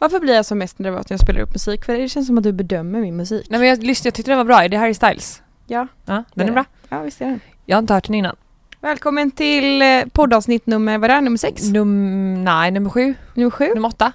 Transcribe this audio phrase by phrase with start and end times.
[0.00, 1.84] Varför blir jag så mest nervös när jag spelar upp musik?
[1.84, 3.46] För det känns som att du bedömer min musik.
[3.50, 4.64] Nej men jag lyssnade, jag tyckte den var bra.
[4.64, 5.42] Är det Harry Styles?
[5.66, 5.86] Ja.
[6.06, 6.64] Ja, den är bra.
[6.88, 7.40] Ja, visst är den.
[7.66, 8.36] Jag har inte hört den innan.
[8.80, 11.62] Välkommen till eh, poddavsnitt nummer, vad är det, nummer sex?
[11.62, 13.68] Num, nej, nummer sju, Nummer sju?
[13.74, 14.12] nummer åtta.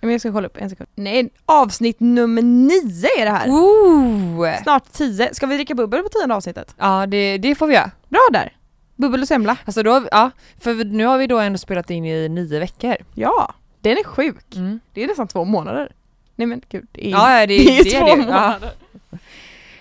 [0.00, 0.88] Men jag ska kolla upp en sekund.
[0.94, 3.48] Nej, avsnitt nummer nio är det här.
[3.48, 4.62] Ooh.
[4.62, 5.34] Snart tio.
[5.34, 6.74] Ska vi dricka bubbel på tionde avsnittet?
[6.78, 7.90] Ja, det, det får vi göra.
[8.08, 8.56] Bra där!
[8.96, 9.56] Bubbel och semla.
[9.64, 10.30] Alltså då, ja,
[10.60, 12.96] för nu har vi då ändå spelat in i nio veckor.
[13.14, 13.54] Ja,
[13.90, 14.56] den är sjuk.
[14.56, 14.80] Mm.
[14.92, 15.92] Det är nästan två månader.
[16.36, 18.10] Nej men gud, det är, Ja, det, det är det två det.
[18.10, 18.16] Ja.
[18.16, 18.70] månader.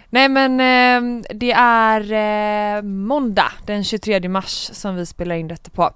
[0.09, 2.02] Nej men eh, det är
[2.77, 5.91] eh, måndag den 23 mars som vi spelar in detta på.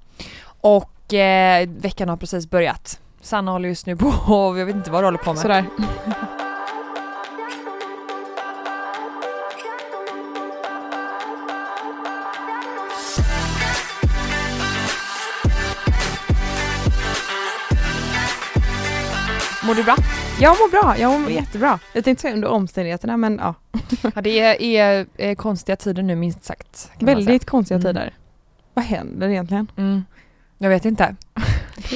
[0.61, 2.99] Och eh, veckan har precis börjat.
[3.21, 5.41] Sanna håller just nu på och jag vet inte vad du håller på med.
[5.41, 5.65] Sådär.
[19.67, 19.95] Mår du bra?
[20.39, 21.79] Jag mår bra, jag mår jättebra.
[21.93, 23.53] Jag tänkte säga under omständigheterna men ja,
[24.15, 26.91] Ja, det är, är, är konstiga tider nu minst sagt.
[26.99, 27.85] väldigt konstiga Mm.
[27.87, 28.13] tider.
[28.73, 29.67] Vad händer egentligen?
[29.77, 30.05] Mm.
[30.57, 31.15] Jag vet inte.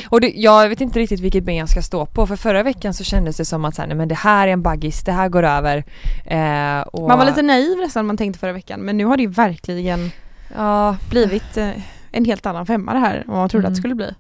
[0.10, 2.94] Och det, jag vet inte riktigt vilket ben jag ska stå på för förra veckan
[2.94, 5.12] så kändes det som att så här, nej, men det här är en baggis, det
[5.12, 5.78] här går över.
[6.26, 9.24] Eh, och, Man var lite naiv nästan man tänkte förra veckan men nu har det
[9.24, 10.12] ju verkligen
[10.58, 11.70] Ja, blivit eh,
[12.12, 13.74] en helt annan femma det här än vad man trodde att Mm.
[13.74, 14.14] det skulle bli.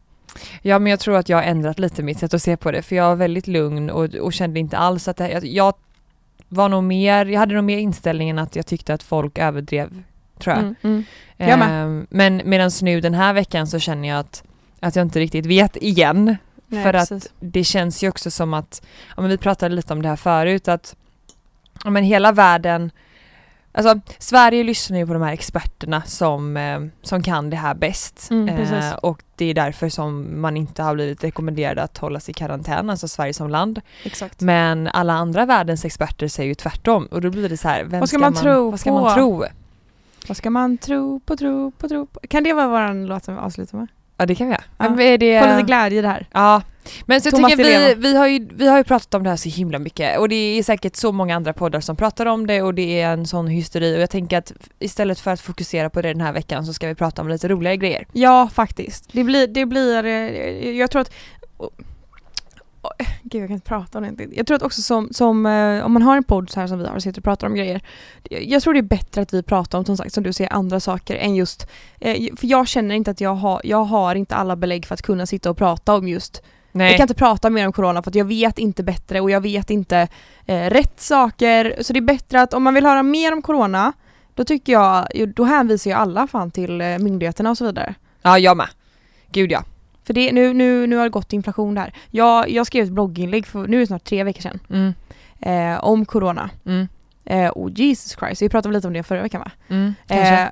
[0.62, 2.82] Ja men jag tror att jag har ändrat lite mitt sätt att se på det
[2.82, 5.74] för jag var väldigt lugn och, och kände inte alls att det, jag, jag
[6.50, 10.04] var nog mer, jag hade nog mer inställningen att jag tyckte att folk överdrev
[10.40, 10.64] tror jag.
[10.64, 11.04] Mm, mm.
[11.38, 11.84] Jag med.
[11.84, 14.44] Ehm, men medan nu den här veckan så känner jag att,
[14.80, 16.38] att jag inte riktigt vet igen.
[16.68, 17.34] Nej, för att precis.
[17.40, 18.82] det känns ju också som att,
[19.16, 20.96] ja men vi pratade lite om det här förut att
[21.84, 22.92] ja men hela världen
[23.74, 28.28] Alltså Sverige lyssnar ju på de här experterna som, eh, som kan det här bäst.
[28.32, 28.94] Mm, precis.
[29.02, 32.90] och det är därför som man inte har blivit rekommenderad att hålla sig i karantän,
[32.90, 33.82] alltså Sverige som land.
[34.04, 34.42] Exakt.
[34.42, 38.00] Men alla andra världens experter säger ju tvärtom och då blir det så här, vem
[38.00, 39.02] Vad ska man tro vad ska på?
[39.02, 39.46] man tro?
[40.28, 42.20] Vad ska man tro på, tro på, tro på?
[42.28, 43.88] Kan det vara vår låt som vi avslutar med?
[44.18, 44.64] Ja det kan vi göra.
[44.78, 45.02] Ja.
[45.02, 45.42] Är det...
[45.42, 46.28] Få lite glädje i det här.
[46.32, 46.62] Ja,
[47.06, 49.30] men så jag Thomas tycker vi, vi, har ju, vi har ju pratat om det
[49.30, 52.48] här så himla mycket och det är säkert så många andra poddar som pratar om
[52.48, 55.90] det och det är en sån hysteri och jag tänker att istället för att fokusera
[55.90, 58.06] på det den här veckan så ska vi prata om lite roligare grejer.
[58.12, 59.10] Ja, faktiskt.
[59.12, 61.12] Det blir, det blir, eh, jag tror att
[61.58, 61.70] oh,
[62.82, 62.92] oh,
[63.24, 64.28] Gud jag kan inte prata om det.
[64.32, 66.80] Jag tror att också som, som eh, om man har en podd så här som
[66.80, 67.82] vi har och sitter och pratar om grejer.
[68.30, 70.80] Jag tror det är bättre att vi pratar om som sagt som du säger andra
[70.80, 71.68] saker än just
[72.00, 75.02] eh, För jag känner inte att jag har, jag har inte alla belägg för att
[75.02, 76.88] kunna sitta och prata om just Nej.
[76.88, 79.42] Jag kan inte prata mer om corona för att jag vet inte bättre och jag
[79.42, 80.08] vet inte
[80.46, 81.76] eh, rätt saker.
[81.82, 83.94] Så det är bättre att om man vill höra mer om corona
[84.36, 87.96] då tycker jag, då hänvisar jag alla fan till eh, myndigheterna och så vidare.
[88.22, 88.68] Ja, jag med.
[89.32, 89.64] Gud ja.
[90.04, 91.94] För det, nu, nu, nu har det gått inflation där.
[92.10, 94.94] Jag, jag skrev ett blogginlägg för nu är det snart tre veckor sedan Mm.
[95.40, 96.50] eh, om corona.
[96.66, 96.88] Mm.
[97.26, 99.52] Eh, och Jesus Christ, vi pratade lite om det förra veckan va?
[99.68, 99.94] Mm.
[100.08, 100.42] Kanske.
[100.42, 100.50] Eh,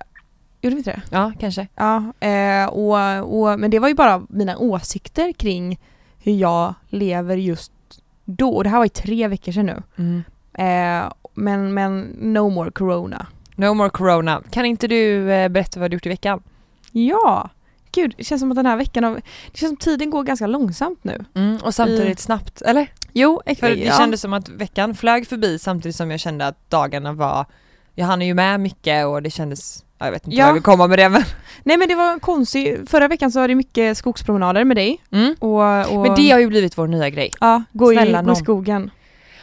[0.61, 1.01] gjorde vi inte det?
[1.11, 1.67] ja, kanske.
[1.75, 5.79] Ja, eh, och, och, men det var ju bara mina åsikter kring
[6.19, 7.71] hur jag lever just
[8.25, 8.49] då.
[8.49, 9.83] Och det här var ju tre veckor sedan nu.
[9.95, 10.23] Mm.
[10.53, 13.27] Eh, men, men no more corona.
[13.55, 14.43] No more corona.
[14.51, 16.43] Kan inte du eh, berätta vad du gjort i veckan?
[16.91, 17.49] Ja!
[17.91, 19.13] Gud, det känns som att den här veckan har,
[19.51, 21.25] Det känns som tiden går ganska långsamt nu.
[21.35, 21.57] Mm.
[21.63, 22.93] Och samtidigt snabbt, eller?
[23.13, 27.13] Jo, För det kändes som att veckan flög förbi samtidigt som jag kände att dagarna
[27.13, 27.45] var
[27.99, 30.43] Jag hann ju med mycket och det kändes ja, Jag vet inte Ja.
[30.43, 31.23] vad jag vill komma med det men
[31.63, 32.89] Nej men det var konstigt.
[32.89, 35.01] Förra veckan så var det mycket skogspromenader med dig.
[35.11, 35.35] mm.
[35.39, 37.95] Och, och, Men det har ju blivit vår nya grej Ja, gå i,
[38.25, 38.91] gå i skogen.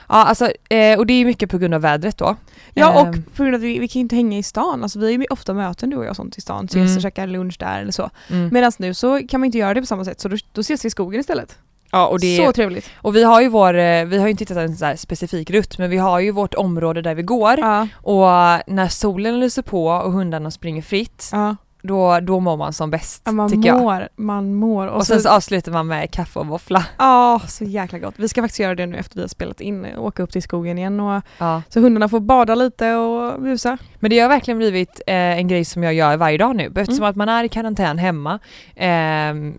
[0.09, 2.37] Ja alltså, eh, och det är mycket på grund av vädret då
[2.75, 4.83] Ja och Ehm, på grund av att vi, vi kan ju inte hänga i stan.
[4.83, 6.65] Alltså vi har ju ofta möten du och jag och sånt i stan.
[6.65, 6.97] Ses Mm.
[6.97, 8.11] och käkar lunch där eller så.
[8.31, 8.49] mm.
[8.53, 10.85] Medan nu så kan man inte göra det på samma sätt så då, då ses
[10.85, 11.59] vi i skogen istället.
[11.91, 12.91] Ja och det Så trevligt.
[12.97, 15.79] Och vi har ju vår, eh, vi har ju inte hittat en här specifik rutt
[15.79, 18.27] men vi har ju vårt område där vi går Ja, och
[18.67, 21.57] när solen lyser på och hundarna springer fritt ja.
[21.83, 23.79] Då, då mår man som bäst ja man tycker jag.
[23.81, 24.87] mår, man mår.
[24.87, 26.85] Och, Och sen så avslutar man med kaffe och våffla.
[26.99, 28.15] Ja, så jäkla gott.
[28.17, 30.79] Vi ska faktiskt göra det nu efter vi har spelat in, åka upp till skogen
[30.79, 31.63] igen och Ja.
[31.69, 33.79] så hundarna får bada lite och busa.
[34.01, 36.95] Men det har verkligen blivit eh, en grej som jag gör varje dag nu eftersom
[36.97, 37.11] Mm.
[37.11, 38.39] att man är i karantän hemma.
[38.75, 38.89] Eh,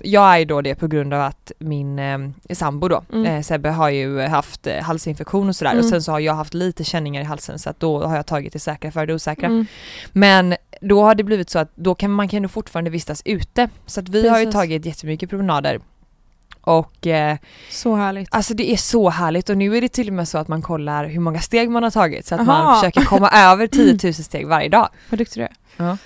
[0.01, 2.17] jag är då det på grund av att min eh,
[2.53, 3.25] sambo då, Mm.
[3.25, 5.89] eh, Sebbe har ju haft eh, halsinfektion och sådär och Mm.
[5.89, 8.53] sen så har jag haft lite känningar i halsen så att då har jag tagit
[8.53, 9.45] det säkra för det osäkra.
[9.47, 9.65] Mm.
[10.11, 13.69] Men då har det blivit så att då kan man kan ju fortfarande vistas ute.
[13.85, 14.55] Så att vi har ju Precis.
[14.55, 15.79] tagit jättemycket promenader.
[16.61, 17.37] Och eh,
[17.71, 18.27] Så härligt.
[18.31, 20.61] alltså det är så härligt och nu är det till och med så att man
[20.61, 22.63] kollar hur många steg man har tagit så att Aha.
[22.63, 24.89] man försöker komma över 10 000 steg varje dag.
[25.09, 25.53] Vad duktig du är.
[25.87, 25.97] Ja.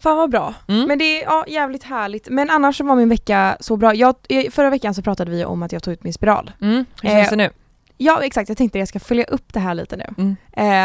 [0.00, 0.54] Fan vad bra.
[0.68, 0.88] Mm.
[0.88, 2.28] Men det är ja, jävligt härligt.
[2.28, 3.94] Men annars så var min vecka så bra.
[3.94, 6.50] Jag, eh, förra veckan så pratade vi om att jag tog ut min spiral.
[6.60, 6.84] Mm.
[7.02, 7.50] Hur känns Eh, det nu?
[7.96, 10.04] Ja exakt, jag tänkte att jag ska följa upp det här lite nu.
[10.18, 10.36] Mm.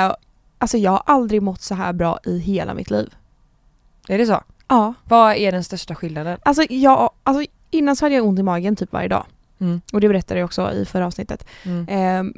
[0.07, 0.15] Eh,
[0.57, 3.13] alltså jag har aldrig mått så här bra i hela mitt liv.
[4.07, 4.44] Är det så?
[4.67, 4.94] Ja.
[5.03, 6.38] Vad är den största skillnaden?
[6.44, 9.25] Alltså, jag, alltså innan så hade jag ont i magen typ varje dag.
[9.59, 9.81] Mm.
[9.94, 11.45] Och det berättade jag också i förra avsnittet.
[11.63, 11.85] Mm.
[11.89, 12.33] Ehm,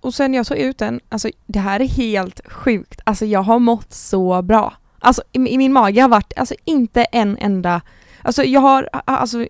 [0.00, 3.00] och sen jag tog ut den, alltså det här är helt sjukt.
[3.04, 4.74] Alltså jag har mått så bra.
[4.98, 7.80] Alltså i, i min mage har varit, alltså inte en enda,
[8.22, 9.46] alltså jag har, alltså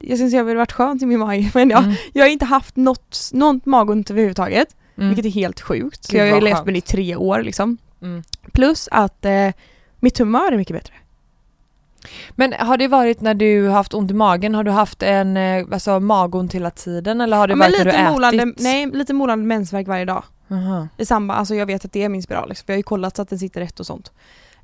[0.00, 1.94] jag syns jag har varit skönt i min mage men jag, Mm.
[2.12, 4.76] jag har inte haft något, något magont överhuvudtaget.
[4.96, 5.08] Mm.
[5.08, 6.08] Vilket är helt sjukt.
[6.10, 7.76] Gud, jag har ju levt med det i tre år liksom.
[8.02, 8.22] Mm.
[8.52, 9.48] Plus att eh,
[10.04, 10.94] mitt humör är mycket bättre.
[12.30, 15.36] Men har det varit när du har haft ont i magen, har du haft en
[15.36, 18.12] eh, alltså, magont hela tiden eller har det Ja, varit när du lite ätit?
[18.12, 20.22] molande, nej, lite molande mensvärk varje dag.
[20.50, 20.88] Aha.
[20.96, 22.64] I samband, alltså jag vet att det är min spiral liksom.
[22.66, 24.12] jag har ju kollat så att den sitter rätt och sånt.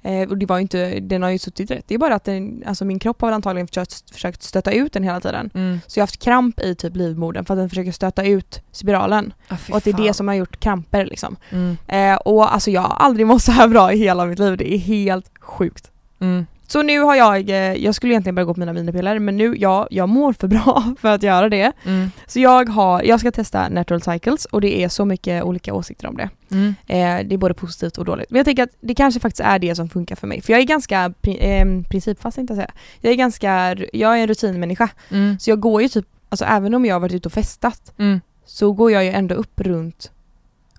[0.03, 1.85] Eh, och det var inte, den har ju suttit rätt.
[1.89, 4.93] Det är bara att den, alltså min kropp har väl antagligen försökt, försökt stöta ut
[4.93, 5.51] den hela tiden.
[5.55, 5.81] Mm.
[5.87, 9.33] Så jag har haft kramp i typ livmodern för att den försöker stöta ut spiralen.
[9.49, 10.03] Ah, och att det är fan.
[10.03, 11.37] det som har gjort kramper liksom.
[11.51, 11.77] Mm.
[11.87, 14.57] Eh, och alltså jag har aldrig mått så här bra i hela mitt liv.
[14.57, 15.91] Det är helt sjukt.
[16.21, 16.47] Mm.
[16.73, 19.55] Så nu har jag, eh, jag skulle egentligen börja gå på mina minipiller men nu,
[19.59, 21.73] ja, jag mår för bra för att göra det.
[21.87, 22.11] Mm.
[22.27, 26.09] Så jag har, jag ska testa Natural Cycles och det är så mycket olika åsikter
[26.09, 26.29] om det.
[26.51, 26.75] Mm.
[26.87, 28.31] Eh, det är både positivt och dåligt.
[28.31, 30.41] Men jag tänker att det kanske faktiskt är det som funkar för mig.
[30.43, 32.71] För jag är ganska pri- eh, principfast inte säga.
[33.01, 34.89] Jag är ganska, jag är en rutinmänniska.
[35.11, 35.39] Mm.
[35.39, 38.21] Så jag går ju typ, alltså även om jag har varit ute och festat Mm.
[38.47, 40.11] så går jag ju ändå upp runt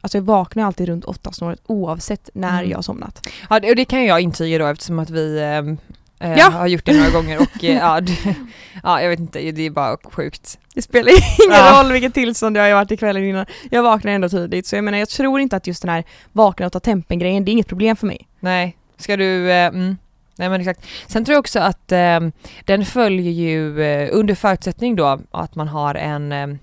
[0.02, 2.70] Alltså jag vaknar alltid runt åtta snåret oavsett när Mm.
[2.70, 3.28] jag har somnat.
[3.50, 5.78] Ja, det, och det kan jag intyga då eftersom att vi ehm,
[6.20, 6.50] eh, Ja.
[6.50, 8.36] har gjort det några gånger och eh, ja, det,
[8.84, 10.60] ja, jag vet inte, det är bara sjukt.
[10.76, 11.84] Det spelar ingen Ja.
[11.84, 13.46] roll vilket tillstånd jag har varit i kvällen innan.
[13.72, 16.66] Jag vaknar ändå tidigt så jag menar jag tror inte att just den här vakna
[16.66, 18.28] och ta tempen grejen, det är inget problem för mig.
[18.40, 19.98] Nej, ska du, eh, mm.
[20.36, 20.86] nej men exakt.
[21.08, 22.32] Sen tror jag också att ehm,
[22.66, 26.60] den följer ju eh, under förutsättning då att man har en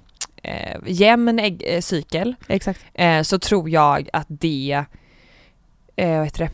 [0.49, 2.81] eh, jämn eh, cykel Exakt.
[2.95, 4.85] eh, så tror jag att det,
[5.97, 6.50] eh, vad heter det,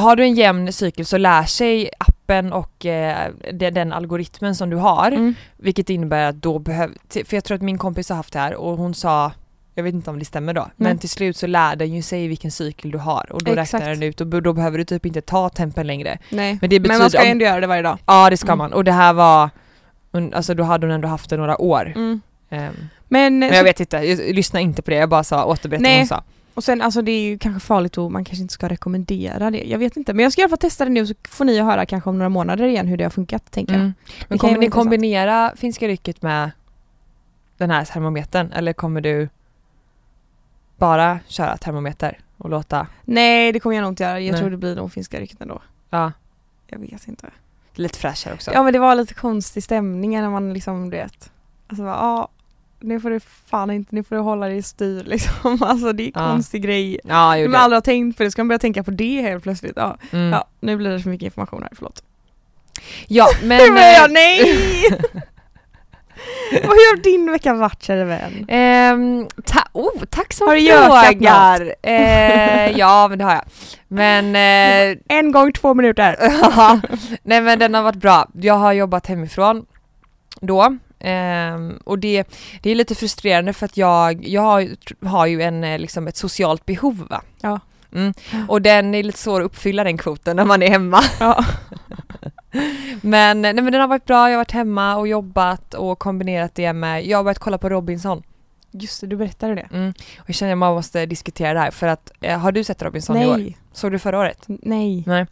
[0.00, 4.70] har du en jämn cykel så lär sig appen och eh, de- den algoritmen som
[4.70, 5.34] du har, Mm.
[5.56, 8.54] vilket innebär att då behöver, för jag tror att min kompis har haft det här
[8.54, 9.32] och hon sa
[9.76, 10.98] jag vet inte om det stämmer då, men Nej.
[10.98, 13.74] till slut så lär den ju sig vilken cykel du har och då Exakt.
[13.74, 16.18] räknar den ut och då behöver du typ inte ta tempen längre.
[16.30, 16.58] Nej.
[16.60, 17.98] Men det Men man betyder ska ju ändå göra det varje dag.
[18.06, 18.58] Ja det ska Mm.
[18.58, 19.50] man och det här var,
[20.32, 21.92] alltså då hade hon ändå haft det några år.
[21.96, 22.20] Mm.
[22.54, 22.74] Ehm,
[23.08, 25.96] Men, men jag vet inte, jag, lyssna inte på det, jag bara sa återberätta vad
[25.98, 26.22] hon sa.
[26.54, 29.64] och sen alltså det är ju kanske farligt och man kanske inte ska rekommendera det.
[29.64, 30.14] Jag vet inte.
[30.14, 32.18] Men jag ska i alla fall testa det nu så får ni höra kanske om
[32.18, 33.80] några månader igen hur det har funkat tänker jag.
[33.80, 33.94] Mm.
[34.28, 36.50] Men kan ju kommer ni kombinera finska rycket med
[37.56, 39.28] den här termometern eller kommer du
[40.76, 44.20] bara köra termometer och låta, Nej det kommer jag nog inte göra.
[44.20, 44.40] Jag Nej.
[44.40, 45.62] tror det blir nog finska rykten ändå.
[45.90, 46.12] ja,
[46.66, 47.30] Jag vet inte.
[47.74, 48.50] lite fräschare också?
[48.52, 51.30] Ja men det var lite konstig stämning när man liksom du vet.
[51.66, 52.28] Alltså bara, ja
[52.84, 55.58] nu får du fan inte, nu får du hålla dig i styr liksom.
[55.62, 56.30] Alltså det är Ja.
[56.30, 56.98] konstig grej.
[57.04, 59.72] Ja, Man aldrig har tänkt på det, ska man börja tänka på det helt plötsligt.
[59.76, 60.32] Ja, Mm.
[60.32, 62.02] ja nu blir det för mycket information här, förlåt.
[63.08, 63.74] ja men...
[63.74, 64.44] Men jag, eh, nej!
[66.50, 68.44] Hur har din vecka varit kära vän?
[68.48, 71.74] ehm, ta- oh, tack som Har du gökat frågar!
[71.82, 73.44] Eh, ja men det har jag.
[73.88, 74.36] Men...
[74.36, 76.16] Eh, En gång två minuter.
[77.22, 78.28] Nej men den har varit bra.
[78.40, 79.66] Jag har jobbat hemifrån
[80.40, 80.76] då.
[81.04, 82.24] Ehm, och det,
[82.62, 86.06] det är lite frustrerande för att jag, jag har, ju- har ju en, eh, liksom
[86.08, 87.22] ett socialt behov va.
[87.40, 87.60] Ja.
[87.92, 88.14] Mm.
[88.48, 91.00] Och den är lite svår att uppfylla den kvoten när man är hemma.
[91.20, 91.44] Ja.
[93.00, 96.54] Men, nej, men den har varit bra, jag har varit hemma och jobbat och kombinerat
[96.54, 98.22] det med, jag har börjat kolla på Robinson.
[98.70, 99.68] Just det, du berättade det.
[99.72, 99.94] Mm.
[100.18, 102.82] Och jag känner att man måste diskutera det här för att, eh, har du sett
[102.82, 103.36] Robinson i år?
[103.36, 103.56] Nej.
[103.72, 104.44] Såg du förra året?
[104.46, 105.04] Nej.
[105.06, 105.26] Nej.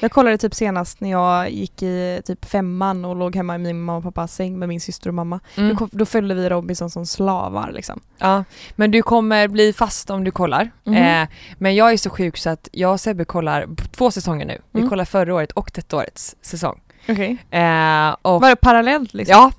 [0.00, 3.80] Jag kollade typ senast när jag gick i typ femman och låg hemma i min
[3.80, 5.40] mamma och pappas säng med min syster och mamma.
[5.56, 5.76] Mm.
[5.76, 8.00] Då, då följde vi Robinson som slavar liksom.
[8.18, 8.44] Ja,
[8.76, 10.70] men du kommer bli fast om du kollar.
[10.84, 10.94] Mhm.
[10.96, 11.28] Eh,
[11.58, 13.66] men jag är så sjuk så att jag och Sebbe kollar
[13.96, 14.58] två säsonger nu.
[14.70, 14.90] Vi Mm.
[14.90, 16.80] kollar förra året och detta årets säsong.
[17.08, 17.36] Okej.
[17.50, 19.32] Eh, och, Var det parallellt liksom?
[19.32, 19.52] ja,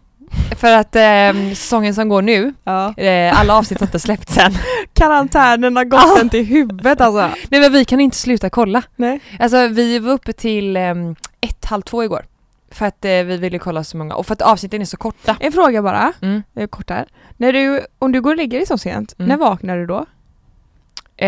[0.57, 2.93] för att eh, säsongen som går nu, ja.
[2.97, 4.51] eh, alla avsnitt har inte släppts än.
[4.93, 6.19] Karantänen har gått Ah.
[6.21, 7.29] en till huvudet alltså.
[7.49, 8.83] Nej men vi kan inte sluta kolla.
[8.95, 9.19] Nej.
[9.39, 10.93] Alltså vi var uppe till eh,
[11.41, 12.25] ett, halv två igår.
[12.71, 15.35] För att eh, vi ville kolla så många och för att avsnitten är så korta.
[15.39, 16.43] En fråga bara, Mm.
[16.55, 17.07] eh, kort här.
[17.37, 19.29] När du, om du går och lägger dig så sent, Mm.
[19.29, 20.05] när vaknar du då?
[21.17, 21.27] Eh,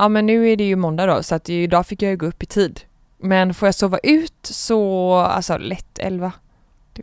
[0.00, 2.26] ja men nu är det ju måndag då så att idag fick jag ju gå
[2.26, 2.80] upp i tid.
[3.22, 6.32] Men får jag sova ut så, alltså lätt 11,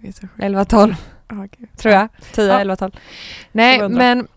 [0.02, 0.34] Du vet så sjukt.
[0.44, 0.96] 11, 12
[1.28, 1.70] Ah, gud.
[1.78, 2.08] tror jag.
[2.32, 2.60] 10, Ja.
[2.60, 2.92] 11, 12.
[3.52, 4.28] Nej men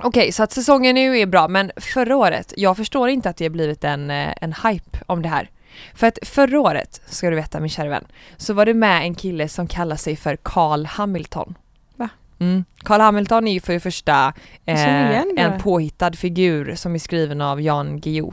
[0.00, 3.44] okej så att säsongen nu är bra men förra året, jag förstår inte att det
[3.44, 5.50] har blivit en, eh, en hype om det här.
[5.94, 8.04] För att förra året, ska du veta min kära vän,
[8.36, 11.54] så var det med en kille som kallar sig för Carl Hamilton.
[11.96, 12.08] Va?
[12.38, 12.64] Mm.
[12.82, 14.32] Carl Hamilton är ju för det första
[14.66, 18.32] eh, en påhittad figur som är skriven av Jan Guillou.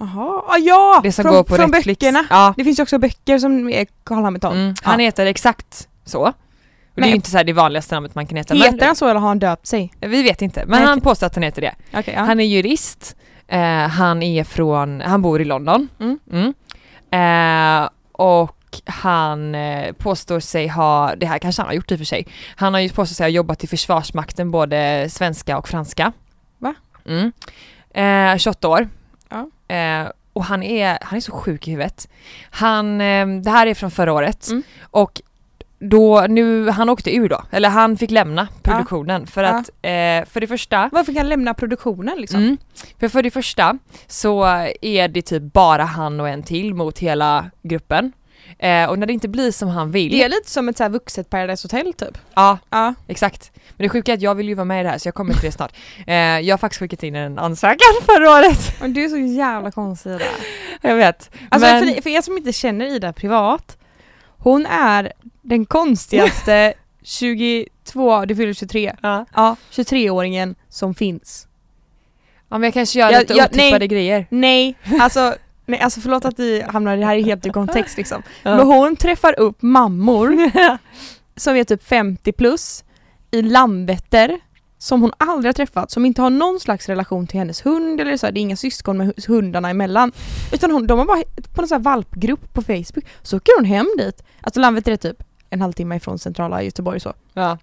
[0.00, 1.00] Jaha, ah, ja!
[1.02, 1.98] Det som från, går på från Netflix.
[2.00, 2.26] böckerna.
[2.30, 2.54] Ja.
[2.56, 4.52] Det finns ju också böcker som är Carl Hamilton.
[4.52, 4.74] Mm.
[4.82, 6.20] Han heter exakt så.
[6.20, 6.32] Och
[6.94, 8.54] det är ju inte så det vanligaste namnet man kan heta.
[8.54, 9.92] Heter han så eller har han döpt sig?
[10.00, 11.74] men, vi vet inte, men Nej, han påstår att han heter det.
[11.92, 12.20] Okej, ja.
[12.20, 13.16] Han är jurist,
[13.48, 15.88] eh, han är från, han bor i London.
[16.00, 16.54] Mm.
[17.10, 21.98] Eh, och han eh, påstår sig ha, det här kanske han har gjort i och
[21.98, 22.26] för sig,
[22.56, 26.12] han har ju påstår sig ha jobbat i Försvarsmakten både svenska och franska.
[26.58, 26.74] Va?
[27.06, 27.32] Mm.
[27.94, 28.88] Eh, 28 år.
[29.30, 29.74] Ja.
[29.76, 32.08] Eh, och han är, han är så sjuk i huvudet.
[32.50, 34.62] Han, eh, det här är från förra året Mm.
[34.90, 35.22] och
[35.82, 39.48] då, nu, han åkte ur då, eller han fick lämna produktionen för Ja.
[39.48, 42.40] att, eh, för det första Varför kan han lämna produktionen liksom?
[42.40, 42.56] Mm.
[43.00, 44.44] För för det första så
[44.80, 48.12] är det typ bara han och en till mot hela gruppen.
[48.58, 50.10] Eh, och när det inte blir som han vill.
[50.12, 52.18] Det är lite som ett så här vuxet Paradise Hotel typ.
[52.34, 52.94] Ja, Ja.
[53.08, 53.52] exakt.
[53.76, 55.14] Men det sjuka är att jag vill ju vara med i det här så jag
[55.14, 55.72] kommer till det snart.
[56.06, 58.74] Eh, jag har faktiskt skickat in en ansökan förra året.
[58.80, 60.24] Men du är så jävla konstig Ida.
[60.82, 61.30] Jag vet.
[61.50, 63.76] Alltså Men, för, för er som inte känner Ida privat,
[64.38, 69.26] hon är den konstigaste 22, du fyller 23, ja.
[69.34, 71.46] ja 23-åringen som finns.
[72.48, 73.88] ja men jag kanske gör Jag- lite jag- otippade nej.
[73.88, 74.26] grejer.
[74.30, 75.34] Nej, alltså,
[75.70, 78.22] nej, alltså förlåt att vi hamnar, det här är helt i kontext liksom.
[78.42, 78.56] Ja.
[78.56, 80.50] Men hon träffar upp mammor
[81.36, 82.84] som är typ 50 plus
[83.30, 84.38] i Landvetter
[84.78, 88.16] som hon aldrig har träffat, som inte har någon slags relation till hennes hund eller
[88.16, 90.12] så, här, det är inga syskon med hu- hundarna emellan.
[90.52, 91.22] Utan hon, de har bara
[91.54, 94.22] på en sån här valpgrupp på Facebook, så åker hon hem dit.
[94.40, 97.12] Alltså Landvetter är typ en halvtimme ifrån centrala Göteborg så.
[97.32, 97.58] Ja.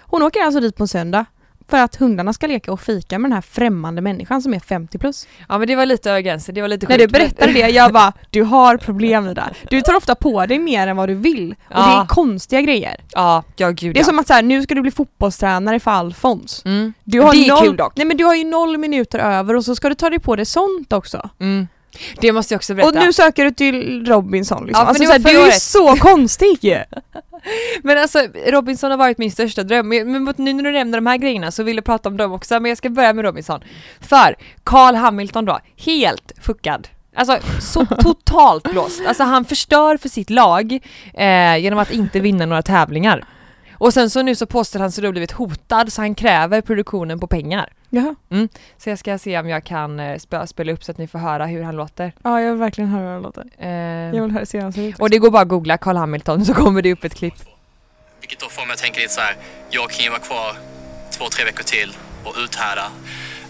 [0.00, 1.24] Hon åker alltså dit på en söndag
[1.70, 4.98] för att hundarna ska leka och fika med den här främmande människan som är 50
[4.98, 5.28] plus.
[5.48, 7.58] ja men det var lite över gränsen, det var lite När du sjukt, berättade det,
[7.58, 9.56] jag bara du har problem med det där.
[9.70, 11.50] Du tar ofta på dig mer än vad du vill.
[11.68, 12.02] Och det Ja.
[12.02, 12.96] är konstiga grejer.
[13.12, 14.04] Ja, ja gud Det är ja.
[14.04, 16.62] som att så här, nu ska du bli fotbollstränare för Alfons.
[16.64, 16.92] Mm.
[17.04, 17.92] Du har det är noll, kul dock.
[17.96, 20.36] Nej men du har ju noll minuter över och så ska du ta dig på
[20.36, 21.30] det sånt också.
[21.40, 21.68] Mm.
[22.20, 22.88] Det måste jag också berätta.
[22.88, 24.82] Och nu söker du till Robinson liksom.
[24.82, 26.78] Ja, alltså, det så var här, förra du är så konstig ju!
[27.82, 31.06] Men alltså Robinson har varit min största dröm, men men nu när du nämner de
[31.06, 33.60] här grejerna så vill jag prata om dem också, men jag ska börja med Robinson.
[34.00, 36.88] För Carl Hamilton då, helt fuckad.
[37.14, 39.00] Alltså så totalt blåst.
[39.06, 40.78] Alltså han förstör för sitt lag
[41.14, 43.24] eh, genom att inte vinna några tävlingar.
[43.72, 47.20] Och sen så nu så påstår han sig då blivit hotad så han kräver produktionen
[47.20, 47.72] på pengar.
[47.90, 48.14] Jaha.
[48.78, 51.18] Så jag ska se om jag kan eh, spe- spela upp så att ni får
[51.18, 52.12] höra hur han låter.
[52.24, 53.44] Ja jag vill verkligen höra hur det låter.
[53.58, 53.68] Eh,
[54.16, 54.98] Jag vill höra se hur han ser ut.
[54.98, 57.34] och det går bara att googla Carl Hamilton så kommer det upp ett klipp.
[58.20, 59.36] Vilket då får mig att tänka lite så här.
[59.70, 60.56] Jag kan ju vara kvar
[61.10, 62.86] två, tre veckor till och uthärda.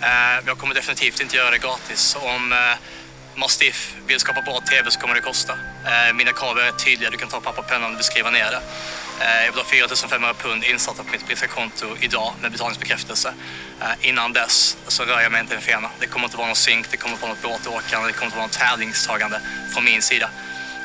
[0.02, 2.16] Eh, jag kommer definitivt inte göra det gratis.
[2.36, 5.52] Om eh, Mastiff vill skapa bra TV så kommer det kosta.
[5.52, 7.10] Eh, mina krav är tydliga.
[7.10, 8.60] Du kan ta papper och penna om du vill skriva ner det.
[9.20, 13.34] Eh, jag vill ha 4 500 pund insatta på mitt brittiska konto idag med betalningsbekräftelse.
[13.80, 15.90] Eh, innan dess så rör jag mig inte en fena.
[16.00, 18.36] Det kommer inte vara någon synk, det kommer inte vara något båtåkande, det kommer inte
[18.36, 19.40] vara något tävlingstagande
[19.72, 20.30] från min sida.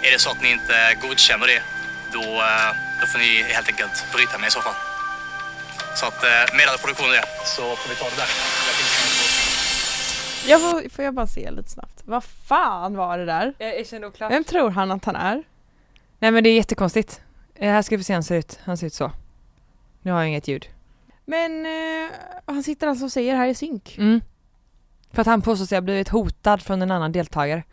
[0.01, 1.62] Är det så att ni inte godkänner det,
[2.13, 4.75] då, eh, då får ni helt enkelt bryta mig i så fall.
[5.96, 6.24] Så att
[6.58, 8.30] meddela produktionen det, så får vi ta det där.
[10.48, 12.01] Jag får, får jag bara se lite snabbt.
[12.06, 13.54] Vad fan var det där?
[13.58, 13.86] Jag,
[14.20, 14.30] jag.
[14.30, 15.44] Vem tror han att han är?
[16.20, 17.22] Nej men det är jättekonstigt.
[17.55, 18.59] Eh, här ska vi se hur han ser ut.
[18.63, 19.12] Han ser ut så.
[20.01, 20.69] Nu har jag inget ljud.
[21.25, 22.12] Men eh,
[22.45, 23.95] han sitter alltså och säger här i synk.
[23.97, 24.21] Mm.
[25.12, 27.63] För att han påstår sig ha blivit hotad från en annan deltagare.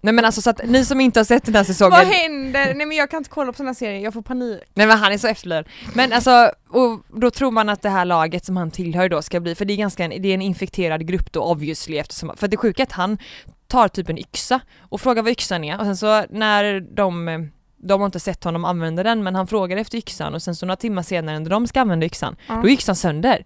[0.00, 2.74] Nej men alltså så att ni som inte har sett den här säsongen Vad händer?
[2.74, 4.62] Nej men jag kan inte kolla på såna serier, jag får panik.
[4.74, 5.64] Nej men han är så efterbliven.
[5.94, 9.40] Men alltså, och då tror man att det här laget som han tillhör då ska
[9.40, 12.48] bli, för det är ganska en, det är en infekterad grupp då obviously eftersom, för
[12.48, 13.18] det sjuka är att han
[13.66, 17.38] tar typ en yxa och frågar vad yxan är och sen så när de eh,
[17.84, 20.66] de har inte sett honom använda den men han frågar efter yxan och sen så
[20.66, 22.54] några timmar senare när de ska använda yxan, Ja.
[22.54, 23.44] då är yxan sönder.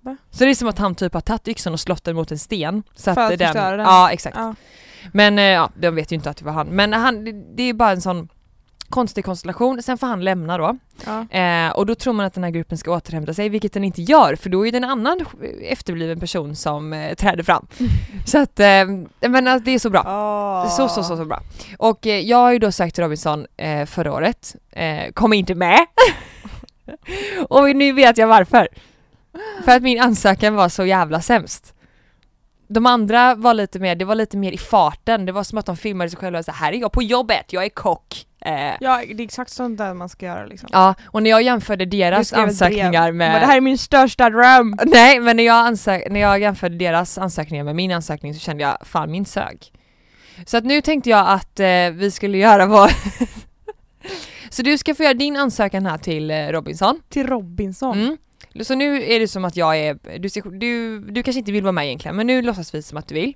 [0.00, 0.16] Va?
[0.30, 2.38] Så det är som att han typ har tagit yxan och slått den mot en
[2.38, 2.82] sten.
[2.96, 3.86] Så För att den, förstöra den?
[3.86, 4.36] Ja exakt.
[4.36, 4.54] Ja.
[5.12, 6.66] Men eh, ja, de vet ju inte att det var han.
[6.66, 7.24] Men han,
[7.56, 8.28] det är bara en sån
[8.90, 10.78] konstig konstellation, sen får han lämna då.
[11.06, 11.38] Ja.
[11.38, 14.02] Eh, och då tror man att den här gruppen ska återhämta sig, vilket den inte
[14.02, 15.26] gör, för då är det en annan
[15.62, 17.66] efterbliven person som eh, träder fram.
[18.26, 18.84] så att, eh,
[19.20, 20.66] men alltså, det är så bra.
[20.76, 21.42] Så, så, så, så bra.
[21.78, 25.54] Och eh, jag har ju då sökt till Robinson eh, förra året, eh, kom inte
[25.54, 25.86] med.
[27.48, 28.68] och nu vet jag varför.
[29.64, 31.74] För att min ansökan var så jävla sämst.
[32.68, 35.66] De andra var lite mer, det var lite mer i farten, det var som att
[35.66, 38.26] de filmade sig själva och så här är jag på jobbet, jag är kock.
[38.40, 40.68] Eh, Ja, det är exakt sånt där man ska göra liksom.
[40.72, 43.30] Ja, och när jag jämförde deras ansökningar med...
[43.32, 44.76] Men Det här är min största dröm!
[44.86, 46.10] Nej, men när jag, ansök...
[46.10, 49.72] när jag jämförde deras ansökningar med min ansökning så kände jag fan min sög.
[50.46, 52.90] Så att nu tänkte jag att eh, vi skulle göra vad...
[54.50, 57.00] så du ska få göra din ansökan här till eh, Robinson.
[57.08, 57.98] Till Robinson.
[57.98, 58.16] Mm.
[58.62, 61.72] Så nu är det som att jag är, du, du, du kanske inte vill vara
[61.72, 63.34] med egentligen men nu låtsas vi som att du vill.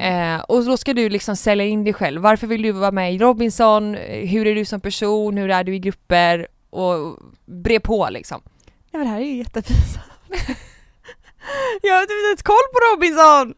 [0.00, 2.22] Eh, och då ska du liksom sälja in dig själv.
[2.22, 3.94] Varför vill du vara med i Robinson?
[3.94, 5.36] Eh, Hur är du som person?
[5.36, 6.46] Hur är du i grupper?
[6.70, 8.40] Och bre på liksom.
[8.44, 8.58] Nej
[8.90, 10.04] men det här är ju jättepinsamt.
[11.82, 13.54] jag har typ inte ens koll på Robinson!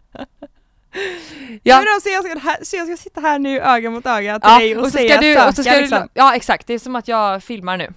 [1.62, 1.76] Ja.
[1.76, 4.50] Men så, jag ska, här, så jag ska sitta här nu öga mot öga till
[4.50, 6.00] Ja, dig och, och så säga du, söka och så ska liksom.
[6.02, 7.93] du, ja exakt, det är som att jag filmar nu.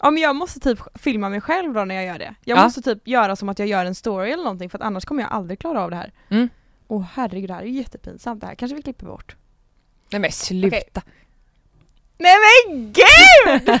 [0.00, 2.34] Ja men jag måste typ filma mig själv då när jag gör det.
[2.44, 2.62] Jag Ja.
[2.64, 5.22] måste typ göra som att jag gör en story eller någonting för att annars kommer
[5.22, 6.12] jag aldrig klara av det här.
[6.28, 6.48] Mm.
[6.90, 8.40] Åh herregud, det här är jättepinsamt.
[8.40, 9.36] Det här kanske vi klipper bort.
[10.10, 11.02] Nej men sluta.
[12.18, 12.34] Nej
[12.66, 13.80] men gud!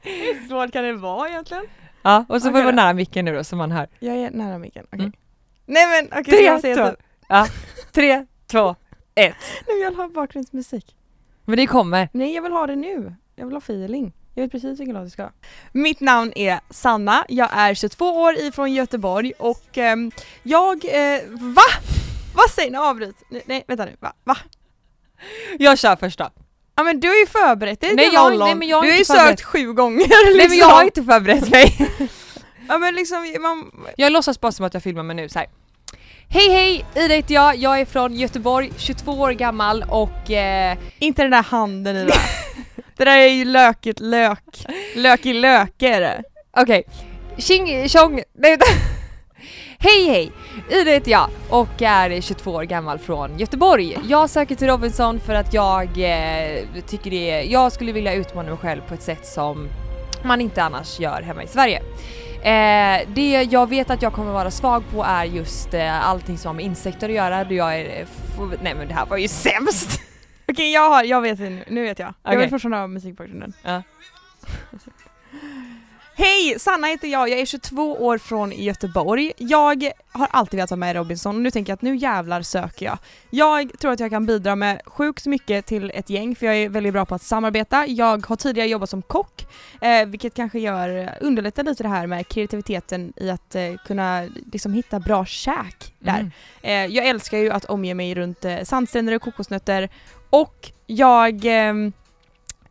[0.00, 1.64] Hur svårt kan det vara egentligen?
[2.02, 3.88] Ja, och så får Okej du vara nära micken nu då så man hör.
[3.98, 4.98] Jag är nära micken, okej.
[5.00, 5.12] Mm.
[5.66, 6.90] Nej men okej, Tre, okay, jag säger två.
[6.90, 6.98] typ.
[7.28, 7.48] Ja,
[7.92, 8.76] tre, två,
[9.14, 9.34] ett.
[9.68, 10.96] Nej jag vill ha bakgrundsmusik.
[11.44, 12.08] Men det kommer.
[12.12, 13.14] Nej jag vill ha det nu.
[13.36, 14.12] Jag vill ha feeling.
[14.34, 15.30] Jag vet precis vilken låt jag ska.
[15.72, 20.10] Mitt namn är Sanna, jag är 22 år ifrån Göteborg och ehm,
[20.42, 21.97] jag, eh, va?
[22.34, 22.78] Vad säger ni?
[22.78, 23.16] Avbryt.
[23.46, 24.12] Nej, vänta nu, va?
[24.24, 24.36] va?
[25.58, 26.30] Jag kör först då.
[26.76, 29.04] Ja men du har ju förberett dig Nej, jag- nej, men jag Du har ju
[29.04, 30.06] sökt sju gånger
[30.36, 31.02] Nej men jag har liksom.
[31.02, 31.88] inte förberett mig.
[32.68, 35.48] Ja men liksom, man, Jag låtsas bara som att jag filmar mig nu så här.
[36.28, 36.86] Hej hej!
[36.94, 41.42] Ida heter jag, jag är från Göteborg, 22 år gammal och eh, inte den där
[41.42, 42.04] handen i
[42.96, 44.66] det där är ju lökigt lök.
[44.94, 46.22] Lök i löke är det.
[46.56, 46.84] okej.
[47.38, 48.66] Tjing tjong, nej vänta.
[49.78, 50.32] Hej hej!
[50.70, 53.98] Ida heter jag och är 22 år gammal från Göteborg.
[54.08, 58.48] Jag söker till Robinson för att jag eh, tycker det är, jag skulle vilja utmana
[58.48, 59.68] mig själv på ett sätt som
[60.24, 61.82] man inte annars gör hemma i Sverige.
[62.42, 66.48] Eh, det jag vet att jag kommer vara svag på är just eh, allting som
[66.48, 67.44] har med insekter att göra.
[67.44, 70.00] Då jag är, f- nej men det här var ju sämst!
[70.48, 72.06] Okej jag har, jag vet nu, nu vet jag.
[72.08, 72.38] Jag Okej.
[72.40, 73.52] vill fortfarande ha musikbakgrunden.
[73.62, 73.82] Ja.
[76.20, 76.58] Hej!
[76.58, 79.32] Sanna heter jag, jag är 22 år från Göteborg.
[79.36, 82.42] Jag har alltid velat vara med i Robinson och nu tänker jag att nu jävlar
[82.42, 82.98] söker jag.
[83.30, 86.68] Jag tror att jag kan bidra med sjukt mycket till ett gäng för jag är
[86.68, 87.86] väldigt bra på att samarbeta.
[87.86, 89.46] Jag har tidigare jobbat som kock
[89.80, 94.72] eh, vilket kanske gör, underlättar lite det här med kreativiteten i att eh, kunna liksom
[94.72, 96.20] hitta bra käk där.
[96.20, 96.30] Mm.
[96.62, 99.88] Eh, jag älskar ju att omge mig runt eh, sandstränder och kokosnötter
[100.30, 101.92] och jag ehm,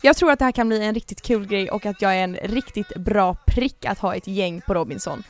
[0.01, 2.23] jag tror att det här kan bli en riktigt kul grej och att jag är
[2.23, 5.23] en riktigt bra prick att ha ett gäng på Robinson.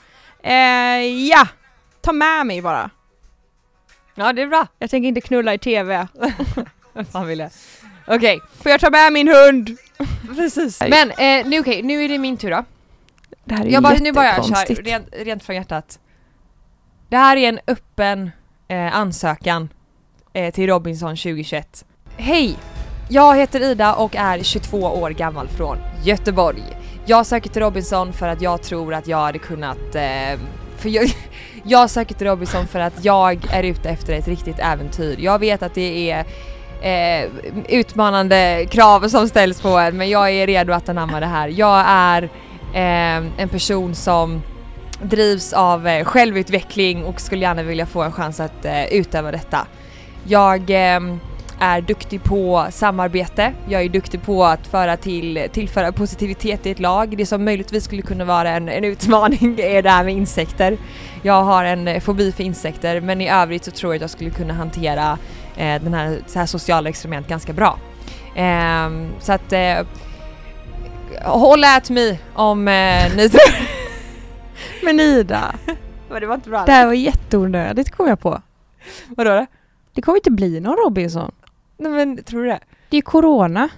[0.44, 0.54] Eh,
[1.30, 1.48] ja!
[2.02, 2.90] Ta med mig bara.
[4.16, 4.68] Ja det är bra.
[4.80, 6.08] Jag tänker inte knulla i TV.
[7.12, 7.50] Fan vill jag?
[8.08, 9.78] Okej, Får jag ta med min hund?
[10.36, 10.82] precis.
[10.90, 12.66] Men eh, nu okej, nu är det min tur då.
[13.46, 16.00] Det här är Jag bara, nu bara jag kör rent, rent från hjärtat.
[17.10, 18.32] Det här är en öppen
[18.68, 19.70] eh, ansökan
[20.34, 21.86] eh, till Robinson 2021.
[22.18, 22.58] Hej!
[23.10, 26.64] Jag heter Ida och är 22 år gammal från Göteborg.
[27.06, 29.96] Jag söker till Robinson för att jag tror att jag hade kunnat...
[29.96, 30.40] Eh,
[30.78, 31.10] för jag,
[31.64, 35.16] jag söker till Robinson för att jag är ute efter ett riktigt äventyr.
[35.20, 36.26] Jag vet att det är
[36.82, 37.30] eh,
[37.70, 41.48] utmanande krav som ställs på en men jag är redo att anamma det här.
[41.48, 42.24] Jag är
[42.74, 44.42] eh, en person som
[45.02, 49.68] drivs av eh, självutveckling och skulle gärna vilja få en chans att eh, utöva detta.
[50.26, 51.00] Jag eh,
[51.60, 56.80] är duktig på samarbete, jag är duktig på att föra till, tillföra positivitet i ett
[56.80, 57.18] lag.
[57.18, 60.78] Det som möjligtvis skulle kunna vara en, en utmaning är det här med insekter.
[61.22, 64.10] Jag har en eh, fobi för insekter men i övrigt så tror jag att jag
[64.10, 65.18] skulle kunna hantera
[65.58, 67.80] eh, den här, så här sociala experiment ganska bra.
[68.36, 69.86] Ehm, så att eh,
[71.24, 73.78] håll at me om eh, ni tror...
[74.84, 75.56] Men Ida,
[76.10, 76.64] Men det var inte bra.
[76.66, 78.42] det här var jätteonödigt kom jag på.
[79.08, 79.46] Vadå då?
[79.94, 81.32] Det kommer inte bli någon Robinson.
[81.78, 82.60] Nej men tror du det?
[82.90, 83.70] Det är ju corona.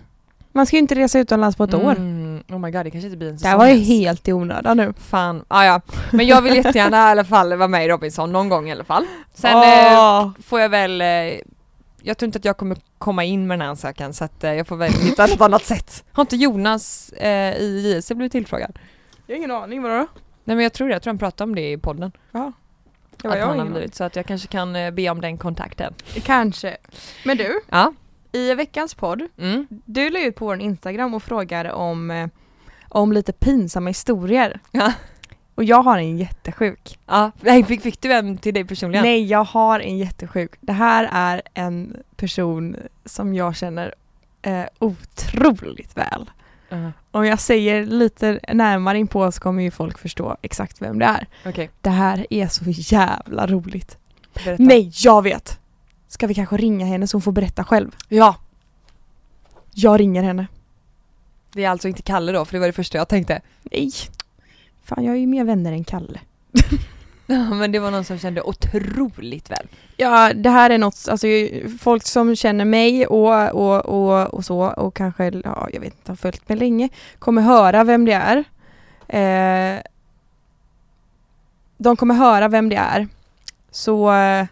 [0.51, 1.91] Man ska ju inte resa utomlands på ett år.
[1.91, 4.27] Mm, oh my god det kanske inte blir en Det säsong här var ju helt
[4.27, 4.93] i onödan nu.
[4.97, 5.81] Fan, ah, ja.
[6.11, 8.83] Men jag vill jättegärna i alla fall vara med i Robinson någon gång i alla
[8.83, 9.05] fall.
[9.33, 10.29] Sen eh, Åh.
[10.43, 11.07] får jag väl, eh,
[12.01, 14.53] jag tror inte att jag kommer komma in med den här ansökan så att eh,
[14.53, 16.03] jag får väl hitta något annat sätt.
[16.11, 18.79] Har inte Jonas eh, i JC blivit tillfrågad?
[19.25, 20.07] Jag har ingen aning, vadå?
[20.43, 22.11] Nej men jag tror det, jag tror han pratade om det i podden.
[22.31, 22.51] Ja.
[23.23, 25.37] Ja, att jag han har blivit, så att jag kanske kan eh, be om den
[25.37, 25.93] kontakten.
[26.23, 26.77] Kanske.
[27.25, 27.93] Men du, Ja.
[28.31, 29.67] i veckans podd, Mm.
[29.69, 32.27] du la ut på vår Instagram och frågade om, eh,
[32.89, 34.59] om lite pinsamma historier.
[34.71, 34.93] Ja.
[35.55, 36.99] Och jag har en jättesjuk.
[37.05, 39.03] Ja, nej, fick, fick du en till dig personligen?
[39.05, 40.51] Nej, jag har en jättesjuk.
[40.59, 43.95] Det här är en person som jag känner
[44.41, 46.29] eh, otroligt väl.
[46.73, 50.99] Uh, Om jag säger lite närmare in på så kommer ju folk förstå exakt vem
[50.99, 51.27] det är.
[51.45, 53.97] Okej, Det här är så jävla roligt.
[54.33, 54.63] berätta.
[54.63, 55.59] Nej, jag vet!
[56.07, 57.95] Ska vi kanske ringa henne så hon får berätta själv?
[58.07, 58.35] Ja,
[59.73, 60.47] Jag ringer henne.
[61.53, 63.41] det är alltså inte Kalle då för det var det första jag tänkte.
[63.63, 63.91] Nej.
[64.83, 66.19] Fan jag är ju mer vänner än Kalle.
[67.31, 69.67] Ja men det var någon som kände otroligt väl.
[69.97, 71.27] Ja det här är något, alltså
[71.79, 76.11] folk som känner mig och, och, och, och så och kanske, ja jag vet inte,
[76.11, 76.89] har följt mig länge
[77.19, 78.43] kommer höra vem det är.
[79.07, 79.81] Eh,
[81.77, 83.07] de kommer höra vem det är.
[83.71, 84.45] Så eh,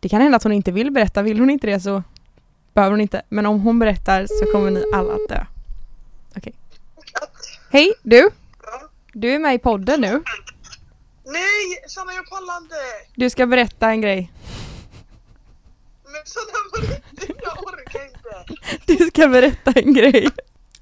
[0.00, 2.02] det kan hända att hon inte vill berätta, vill hon inte det så
[2.74, 3.22] behöver hon inte.
[3.28, 5.44] Men om hon berättar så kommer ni alla att dö.
[6.36, 6.54] Okej.
[7.70, 8.30] Hej du!
[9.12, 10.22] Du är med i podden nu.
[11.26, 12.74] Nej, Sanna jag pallar inte!
[13.14, 14.32] Du ska berätta en grej.
[16.04, 18.44] Men Sanna på riktigt, jag orkar inte!
[18.86, 20.28] Du ska berätta en grej.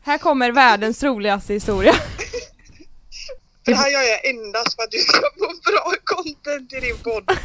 [0.02, 1.94] Här kommer världens roligaste historia.
[3.64, 7.24] Det här gör jag endast för att du ska få bra content i din podd.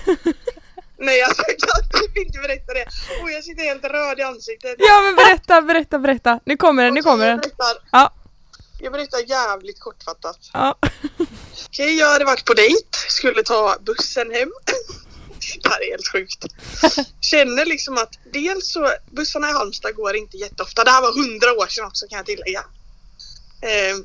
[0.98, 2.86] Nej alltså jag kan typ inte berätta det.
[3.24, 4.76] Och jag sitter helt röd i ansiktet.
[4.80, 6.40] Ja men berätta, berätta, berätta.
[6.46, 7.40] Nu kommer den, nu kommer Jag den.
[7.40, 8.14] berättar, Ja.
[8.80, 10.50] jag berättar jävligt kortfattat.
[10.54, 10.76] Ja.
[11.70, 14.52] Okej, jag hade varit på dejt, skulle ta bussen hem.
[15.64, 16.46] Det här är helt sjukt.
[17.22, 20.84] Känner liksom att dels så, bussarna i Halmstad går inte jätteofta.
[20.84, 22.60] Det här var hundra år sedan också kan jag tillägga.
[23.62, 23.98] Eh,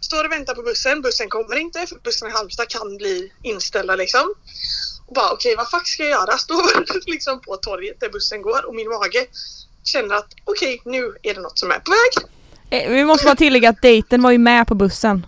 [0.00, 3.96] står och väntar på bussen, bussen kommer inte för bussen i Halmstad kan bli inställda
[3.96, 4.34] liksom.
[5.06, 6.38] Och bara okej, vad fuck ska jag göra?
[6.38, 9.26] Står liksom på torget där bussen går och min mage
[9.84, 12.30] känner att okej, nu är det något som är på väg.
[12.70, 15.26] Eh, vi måste bara tillägga att dejten var ju med på bussen.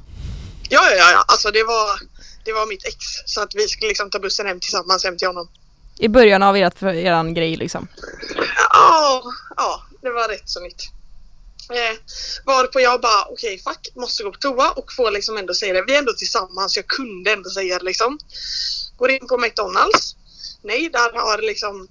[0.68, 2.00] Ja, ja, ja, alltså det var,
[2.44, 2.96] det var mitt ex.
[3.26, 5.48] Så att vi skulle liksom ta bussen hem tillsammans hem till honom.
[5.98, 7.88] I början av ert, eran grej liksom.
[8.70, 9.22] Ja,
[9.56, 10.82] ja, det var rätt så nytt.
[11.70, 11.96] Eh,
[12.44, 15.84] varpå jag bara, okej fuck, måste gå på toa och får liksom ändå säga det.
[15.86, 18.18] Vi är ändå tillsammans, jag kunde ändå säga det liksom.
[18.96, 20.16] Går in på McDonalds.
[20.62, 21.88] Nej, där har liksom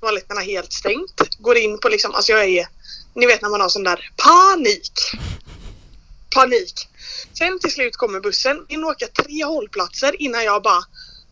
[0.00, 1.20] toaletterna helt stängt.
[1.38, 2.68] Går in på liksom, alltså jag är,
[3.14, 4.92] ni vet när man har sån där panik.
[6.34, 6.88] Panik.
[7.38, 8.66] Sen till slut kommer bussen.
[8.68, 10.84] In åka tre hållplatser innan jag bara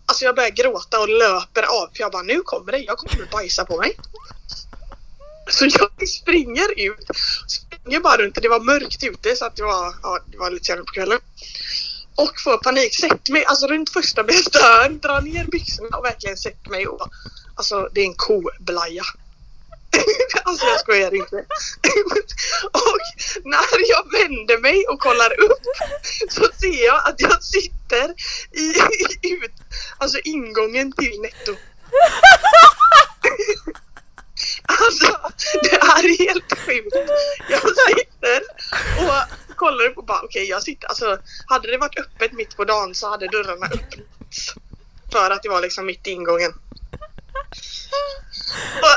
[0.06, 3.28] Alltså jag börjar gråta och löper av för jag bara nu kommer det, jag kommer
[3.32, 3.96] bajsa på mig.
[5.50, 7.06] Så jag springer ut,
[7.48, 10.64] springer bara runt, det var mörkt ute så att det var, ja, det var lite
[10.64, 11.18] senare på kvällen.
[12.14, 16.36] Och får panik, sätter mig alltså runt första bästa hörn, drar ner byxorna och verkligen
[16.36, 17.10] sätter mig och bara...
[17.54, 19.04] alltså det är en koblaja.
[20.44, 21.36] alltså jag skojar inte.
[22.72, 23.00] och
[23.44, 25.62] när jag vänder mig och kollar upp
[26.28, 28.14] så ser jag att jag sitter
[28.52, 28.66] i,
[29.28, 29.52] i ut,
[29.98, 31.56] alltså ingången till netto.
[34.62, 35.30] Alltså
[35.62, 36.96] det är helt sjukt.
[37.48, 38.42] Jag sitter
[38.98, 42.64] och kollar upp och bara okej jag sitter, alltså hade det varit öppet mitt på
[42.64, 44.54] dagen så hade dörrarna öppnats.
[45.12, 46.52] För att det var liksom mitt i ingången.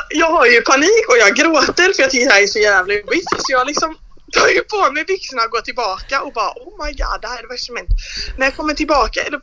[0.09, 2.93] Jag har ju panik och jag gråter för jag tycker det här är så jävla
[2.93, 3.29] jobbigt.
[3.29, 3.97] Så jag liksom
[4.31, 7.37] tar ju på mig byxorna och går tillbaka och bara oh my god det här
[7.37, 7.89] är det värsta som hänt.
[8.37, 9.41] När jag kommer tillbaka eller,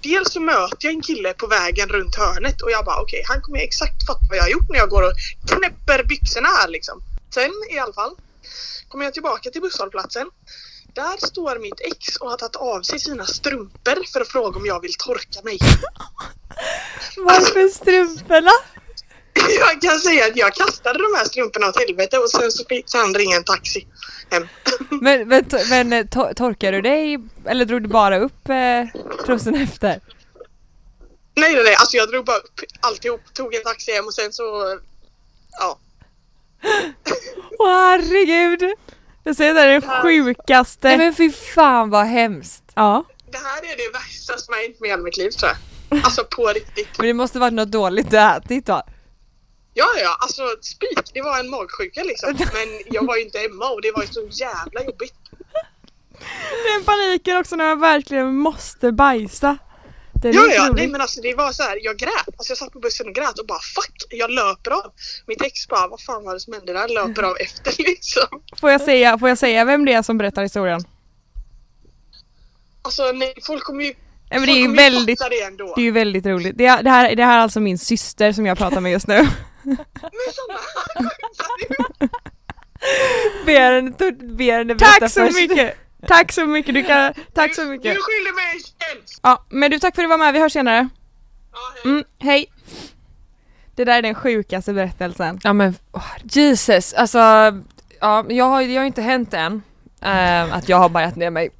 [0.00, 3.40] Dels så möter jag en kille på vägen runt hörnet och jag bara okej han
[3.42, 5.12] kommer exakt fatta vad jag har gjort när jag går och
[5.48, 7.02] knäpper byxorna här liksom.
[7.34, 8.14] Sen i alla fall
[8.88, 10.30] kommer jag tillbaka till busshållplatsen.
[10.94, 14.66] Där står mitt ex och har tagit av sig sina strumpor för att fråga om
[14.66, 15.58] jag vill torka mig.
[17.16, 18.52] Varför strumporna?
[19.60, 22.94] Jag kan säga att jag kastade de här strumporna åt helvete och sen så fick
[22.94, 23.86] han ringa en taxi
[24.30, 24.48] hem.
[25.00, 29.00] Men, men, to- men eh, to- torkade du dig eller drog du bara upp eh,
[29.26, 30.00] trossen efter?
[31.38, 34.32] Nej nej nej, alltså jag drog bara upp alltihop, tog en taxi hem och sen
[34.32, 34.78] så...
[35.58, 35.78] Ja.
[37.58, 38.72] Åh herregud!
[39.24, 40.88] Jag säger det är det sjukaste.
[40.88, 42.62] Nej men fy fan vad hemskt!
[42.74, 43.04] Ja.
[43.30, 45.50] Det här är det värsta som har hänt med hela mitt liv tror
[45.90, 46.04] jag.
[46.04, 46.88] Alltså på riktigt.
[46.98, 48.82] Men det måste varit något dåligt du ätit va?
[49.78, 52.28] Ja ja, alltså spik, det var en magsjuka liksom.
[52.38, 55.14] Men jag var ju inte hemma och det var ju så jävla jobbigt.
[56.66, 59.58] Den paniken också när man verkligen måste bajsa.
[60.22, 62.28] Den Ja ja, nej men alltså det var så här, jag grät.
[62.36, 64.92] Alltså jag satt på bussen och grät och bara fuck, jag löper av.
[65.26, 66.88] Mitt ex bara, vad fan var det som hände där?
[66.88, 68.42] Löper av efter liksom.
[68.60, 70.80] Får, jag säga, får jag säga vem det är som berättar historien?
[72.82, 73.94] Alltså nej, folk kommer ju...
[74.30, 75.28] Nej, men det är ju väldigt, det
[75.74, 76.58] det är ju väldigt roligt.
[76.58, 79.28] Det, det, här, det här är alltså min syster som jag pratar med just nu.
[79.66, 79.76] Men
[80.32, 80.58] såna
[80.94, 82.08] här
[83.46, 85.34] Be henne, to- be henne Tack så först.
[85.40, 85.76] mycket!
[86.06, 87.94] Tack så mycket, du kan, tack så mycket.
[87.94, 89.20] Du skyller mig tjänst!
[89.22, 90.88] Ja, men du tack för att du var med, vi hörs senare.
[91.52, 91.92] Ja, hej.
[91.92, 92.46] Mm, hej!
[93.74, 95.40] Det där är den sjukaste berättelsen.
[95.42, 95.74] Ja men
[96.22, 97.18] Jesus, alltså
[98.00, 99.62] ja, jag har, det har ju inte hänt än
[100.02, 101.50] eh, att jag har bajat ner mig.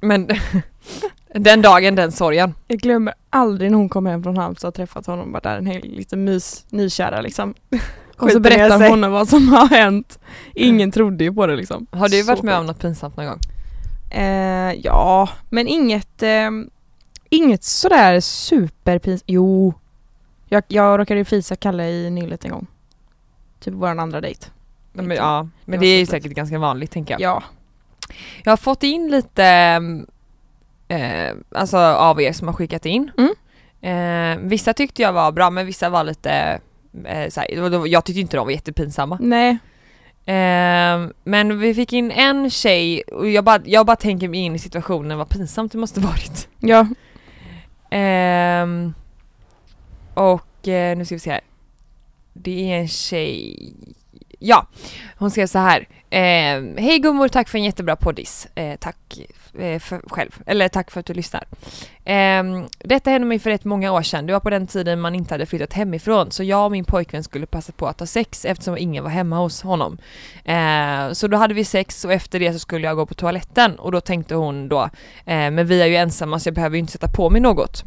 [0.00, 0.28] Men
[1.38, 2.54] Den dagen, den sorgen.
[2.68, 5.66] Jag glömmer aldrig när hon kom hem från Halmstad och träffat honom, varit där en
[5.66, 7.54] hel liten mys, nykära liksom.
[8.18, 10.18] Och så berättar hon vad som har hänt.
[10.54, 11.86] Ingen trodde ju på det liksom.
[11.90, 13.40] Har du Så varit med om något pinsamt någon gång?
[14.10, 16.50] Eh, ja, men inget, eh,
[17.30, 19.24] inget sådär superpinsamt.
[19.26, 19.74] Jo,
[20.48, 22.66] jag, jag råkade ju fisa Kalle i nyllet en gång.
[23.60, 24.46] Typ våran andra dejt.
[24.92, 27.20] Men, ja, men Det var det är ju säkert ganska vanligt tänker jag.
[27.20, 27.42] Ja.
[28.44, 30.06] Jag har fått in lite mm,
[30.88, 33.10] eh, alltså av er som har skickat in.
[33.18, 33.34] Mm.
[33.80, 36.60] Eh, vissa tyckte jag var bra men vissa var lite
[37.04, 39.18] eh, såhär, jag tyckte inte de var jättepinsamma.
[39.20, 39.58] Nej.
[40.26, 44.54] Eh, men vi fick in en tjej och jag bara, jag bara tänker mig in
[44.54, 46.48] i situationen vad pinsamt det måste varit.
[46.60, 46.86] Ja.
[47.90, 48.94] Ehm,
[50.14, 51.40] och eh, nu ska vi se här.
[52.32, 53.74] Det är en tjej.
[54.38, 54.66] Ja,
[55.18, 55.88] hon skrev så här.
[56.10, 58.48] Eh, Hej gummor, tack för en jättebra poddis.
[58.54, 58.96] Eh, tack
[59.58, 60.30] eh, för själv.
[60.46, 61.44] Eller tack för att du lyssnar.
[62.04, 64.26] Ehm, detta hände mig för rätt många år sedan.
[64.26, 66.30] Det var på den tiden man inte hade flyttat hemifrån.
[66.30, 69.38] Så jag och min pojkvän skulle passa på att ha sex eftersom ingen var hemma
[69.38, 69.98] hos honom.
[70.44, 73.78] Eh, så då hade vi sex och efter det så skulle jag gå på toaletten
[73.78, 74.82] och då tänkte hon då
[75.26, 77.82] eh, men vi är ju ensamma så jag behöver ju inte sätta på mig något.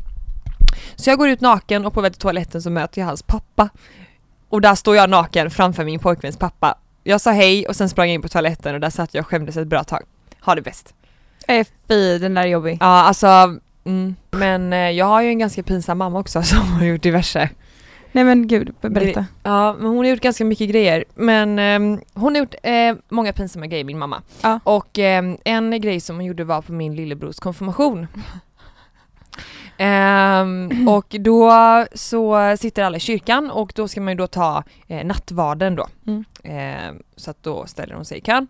[0.95, 3.69] Så jag går ut naken och på väg till toaletten så möter jag hans pappa.
[4.49, 6.77] Och där står jag naken framför min pojkväns pappa.
[7.03, 9.27] Jag sa hej och sen sprang jag in på toaletten och där satt jag och
[9.27, 10.01] skämdes ett bra tag.
[10.41, 10.93] Ha det bäst.
[11.47, 12.77] Eh, Fy, den där är jobbig.
[12.81, 13.27] Ja alltså,
[13.85, 17.49] mm, men eh, jag har ju en ganska pinsam mamma också som har gjort diverse.
[18.11, 19.25] Nej men gud, be- berätta.
[19.43, 21.03] Ja, men hon har gjort ganska mycket grejer.
[21.15, 24.21] Men ehm, hon har gjort eh, många pinsamma grejer, min mamma.
[24.41, 24.59] Ja.
[24.63, 28.07] Och ehm, en grej som hon gjorde var på min lillebrors konfirmation.
[29.81, 31.51] Ehm, och då
[31.95, 35.87] så sitter alla i kyrkan och då ska man ju då ta eh, nattvarden då.
[36.07, 36.23] Mm.
[36.43, 38.47] Ehm, så att då ställer hon sig i kön.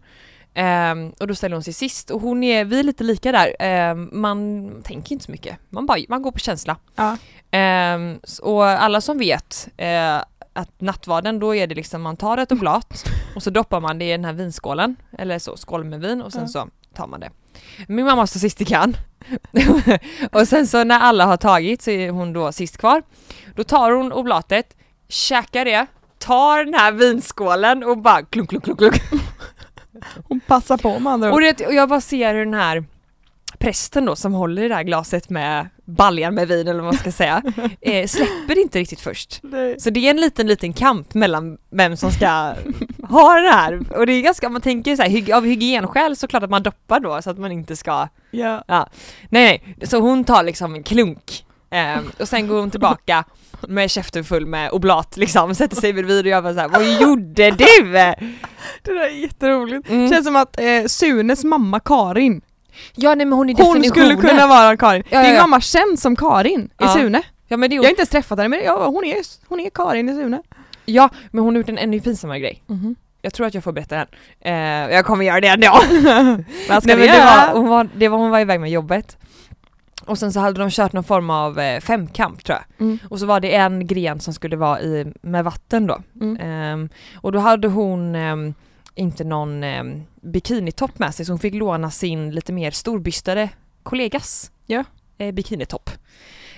[0.54, 3.56] Ehm, och då ställer hon sig sist och hon är, vi är lite lika där.
[3.60, 6.78] Ehm, man tänker inte så mycket, man, bara, man går på känsla.
[6.96, 7.18] Ja.
[7.52, 10.18] Ehm, och alla som vet eh,
[10.54, 14.06] att nattvarden då är det liksom man tar ett oblat och så doppar man det
[14.06, 16.48] i den här vinskålen eller så, skål med vin och sen Ja.
[16.48, 17.30] så tar man det.
[17.88, 18.98] Min mamma står sist i kön
[20.32, 23.04] och sen så när alla har tagit så är hon då sist kvar.
[23.56, 25.86] Då tar hon oblatet, käkar det,
[26.18, 29.02] tar den här vinskålen och bara klunk klunk klunk klunk
[30.28, 32.84] Hon passar på med andra och, det, och jag bara ser hur den här
[33.60, 36.98] prästen då som håller i det här glaset med baljan med vin eller vad man
[36.98, 37.42] ska säga,
[37.82, 39.40] eh, släpper inte riktigt först.
[39.44, 39.80] Nej.
[39.80, 42.54] Så det är en liten, liten kamp mellan vem som ska
[43.10, 43.80] ha det här.
[43.98, 46.64] Och det är ganska, om man tänker så här, av hygienskäl så klart att man
[46.64, 48.08] doppar då så att man inte ska,
[48.68, 48.90] Ja.
[49.30, 53.24] nej nej, så hon tar liksom en klunk eh, och sen går hon tillbaka
[53.68, 57.02] med käften full med oblat liksom, sätter sig bredvid och jag bara så här, vad
[57.02, 57.52] gjorde du?
[58.84, 59.90] Det där är jätteroligt.
[59.90, 60.10] Mm.
[60.10, 62.42] Känns som att eh, Sunes mamma Karin,
[62.96, 64.18] Ja nej men hon är hon definitionen.
[64.18, 65.04] skulle kunna vara Karin.
[65.10, 65.42] Ja, ja, Din ja.
[65.42, 66.88] mamma känns som Karin i.
[66.88, 67.22] Sune.
[67.48, 67.86] Ja men det är Jag hon.
[67.86, 70.42] har inte ens träffat henne men ja, hon, är, hon är Karin i Sune.
[70.86, 72.64] Ja, men hon har gjort en ännu pinsammare grej.
[72.68, 72.96] Mhm.
[73.22, 74.08] Jag tror att jag får berätta den.
[74.42, 75.68] Eh, jag kommer göra det ändå.
[76.70, 79.18] Vad ska Nej, men det, var, hon var, det var hon var iväg med jobbet.
[80.06, 82.86] Och sen så hade de kört någon form av eh, femkamp tror jag.
[82.88, 83.00] Mm.
[83.10, 86.02] Och så var det en gren som skulle vara i, med vatten då.
[86.22, 86.38] Mm.
[86.42, 86.90] Ehm,
[87.22, 88.54] och då hade hon ehm,
[88.96, 93.50] inte någon um, bikinitopp med sig så hon fick låna sin lite mer storbystade
[93.84, 94.84] kollegas Ja.
[95.18, 95.90] eh, bikinitopp.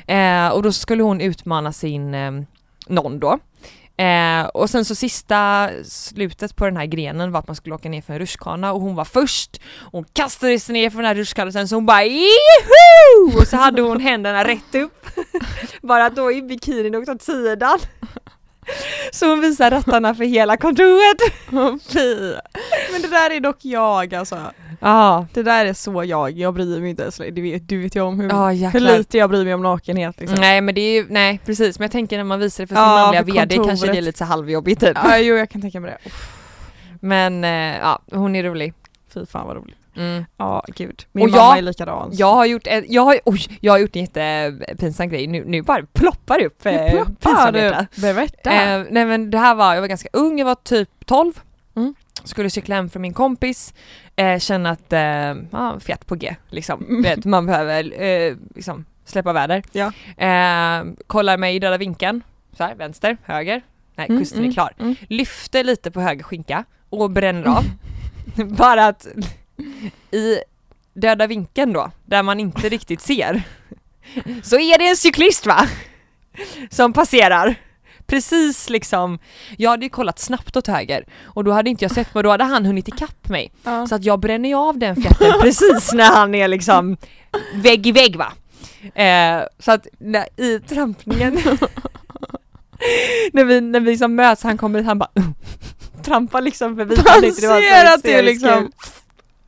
[0.07, 2.45] Eh, och då skulle hon utmana sin um,
[2.87, 3.39] någon då.
[4.03, 7.89] Eh, och sen så sista slutet på den här grenen var att man skulle åka
[7.89, 9.61] ner för en rutschkana och hon var först.
[9.91, 13.37] Hon kastade sig ner för den här rutschkanan sen så hon bara Juhu!
[13.39, 15.05] Och så hade hon händerna rätt upp.
[15.81, 17.79] Bara då i bikinin åkt åt sidan.
[19.11, 21.21] Så hon visar rattarna för hela kontoret.
[21.87, 22.33] Fy.
[22.91, 24.39] Men det där är dock jag alltså.
[24.79, 27.17] Ja, Det där är så jag, jag bryr mig inte ens.
[27.17, 30.19] Det vet, du vet ju om hur, ja hur lite jag bryr mig om nakenhet
[30.19, 30.39] liksom.
[30.41, 32.75] Nej men det är ju, nej precis men jag tänker när man visar det för
[32.75, 34.97] sin Ja, manliga VD kanske det är lite så halvjobbigt typ.
[35.03, 36.09] Ja, jo jag kan tänka mig det.
[36.09, 36.29] Uff,
[36.99, 38.73] Men eh, ja, hon är rolig.
[39.13, 39.77] fy fan vad roligt.
[39.95, 40.25] Mm.
[40.37, 41.05] Ja gud.
[41.11, 42.09] Min Och mamma jag- är likadan.
[42.13, 45.61] Jag har gjort en, jag har, oj, jag har gjort en jättepinsam grej, nu, nu
[45.61, 47.87] bara ploppar det upp eh, pinsamheter.
[47.95, 48.01] du.
[48.01, 48.51] Berätta.
[48.51, 51.33] Eh, nej men det här var, jag var ganska ung, jag var typ 12.
[51.75, 51.93] Mm.
[52.23, 53.73] Skulle cykla hem från min kompis,
[54.15, 55.01] eh, känna att, eh,
[55.51, 56.85] ja, fjärt på G liksom.
[56.89, 57.01] Mm.
[57.01, 59.63] Vet, man behöver eh, liksom släppa väder.
[59.71, 59.91] Ja.
[60.25, 62.21] Eh, kollar mig i döda vinkeln,
[62.57, 63.61] så här, vänster, höger,
[63.95, 64.73] nej Mm, kusten mm, är klar.
[64.79, 64.95] mm.
[65.09, 67.63] Lyfter lite på höger skinka och bränner av.
[68.57, 69.07] Bara att
[70.11, 70.39] i
[70.93, 73.43] döda vinkeln då, där man inte riktigt ser,
[74.43, 75.67] så är det en cyklist va?
[76.69, 77.55] Som passerar
[78.11, 79.19] precis liksom,
[79.57, 82.29] jag hade ju kollat snabbt åt höger och då hade inte jag sett mig, då
[82.29, 83.51] hade han hunnit ikapp mig.
[83.63, 83.87] Ja.
[83.87, 86.97] Så att jag bränner ju av den fjätten precis när han är liksom
[87.55, 88.33] vägg i vägg va.
[89.01, 91.33] Eh, så att när, i trampningen
[93.33, 95.09] när vi, när vi liksom möts, han kommer han bara
[96.03, 96.95] trampar liksom förbi.
[96.95, 98.71] Han ser att hysteriskt liksom-.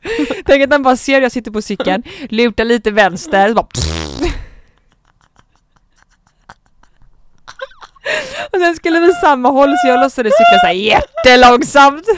[0.46, 3.68] Tänk att han bara ser jag sitter på cykeln, lutar lite vänster, så bara
[8.54, 12.06] Och sen skulle vi samma håll så jag låtsades cykla såhär jättelångsamt.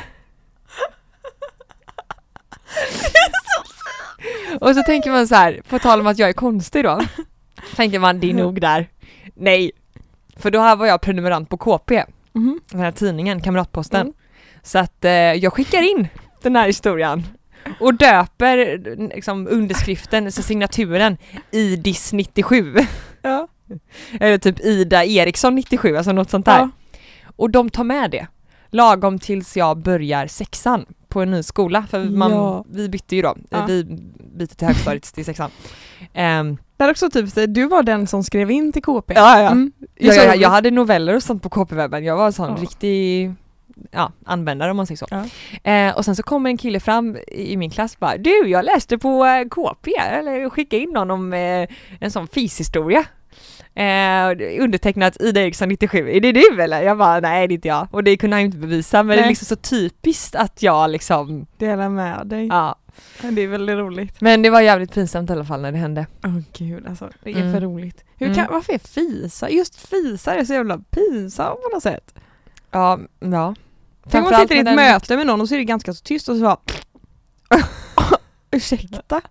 [4.61, 7.01] Och så tänker man så här, på tal om att jag är konstig då.
[7.75, 8.89] Tänker man det är nog där.
[9.35, 9.71] Nej.
[10.37, 12.59] För då här var jag prenumerant på KP, Mhm.
[12.71, 14.01] den här tidningen, Kamratposten.
[14.01, 14.13] Mm.
[14.63, 16.07] Så att eh, jag skickar in
[16.41, 17.23] den här historien
[17.79, 18.77] och döper
[19.15, 21.17] liksom, underskriften, alltså signaturen,
[21.51, 22.75] IDIS 97.
[23.21, 23.47] Ja.
[24.19, 26.59] Eller typ Ida Eriksson 97, alltså något sånt där.
[26.59, 26.69] Ja.
[27.35, 28.27] Och de tar med det.
[28.71, 32.65] Lagom tills jag börjar sexan på en ny skola, för man, Ja.
[32.69, 33.65] vi bytte ju då, Ja.
[33.65, 33.83] vi
[34.37, 35.49] bytte till högstadiet till sexan.
[36.77, 39.13] Det är också typ, du var den som skrev in till KP.
[39.13, 39.49] ja, ja.
[39.51, 39.71] Mm.
[39.95, 43.33] Jag, jag, jag hade noveller och sånt på KP-webben, jag var en sån riktig
[43.91, 45.07] ja, användare om man säger så.
[45.09, 45.71] Ja.
[45.71, 48.65] Eh, och sen så kommer en kille fram i min klass och bara Du, jag
[48.65, 51.67] läste på eh, KP, eller skicka in någon om eh,
[51.99, 53.05] en sån fishistoria.
[53.75, 56.81] Eh, undertecknat Ida Eriksson 97, är det du eller?
[56.81, 57.87] Jag bara nej det är inte jag.
[57.91, 59.29] Och det kunde han ju inte bevisa men det är Nej.
[59.29, 62.47] liksom så typiskt att jag liksom, Dela med dig.
[62.47, 62.75] ja.
[63.21, 64.21] Det är väldigt roligt.
[64.21, 66.07] Men det var jävligt pinsamt i alla fall när det hände.
[66.23, 67.53] Åh gud alltså, det är Mm.
[67.53, 68.03] för roligt.
[68.17, 68.35] Hur Mm.
[68.37, 72.13] kan, varför är fisar, just fisar är så jävla pinsamt på något sätt.
[72.71, 73.55] Ja, ja.
[74.09, 75.93] Tänk om man sitter i ett den- möte med någon och så är det ganska
[75.93, 76.57] så tyst och så bara
[78.51, 79.21] Ursäkta?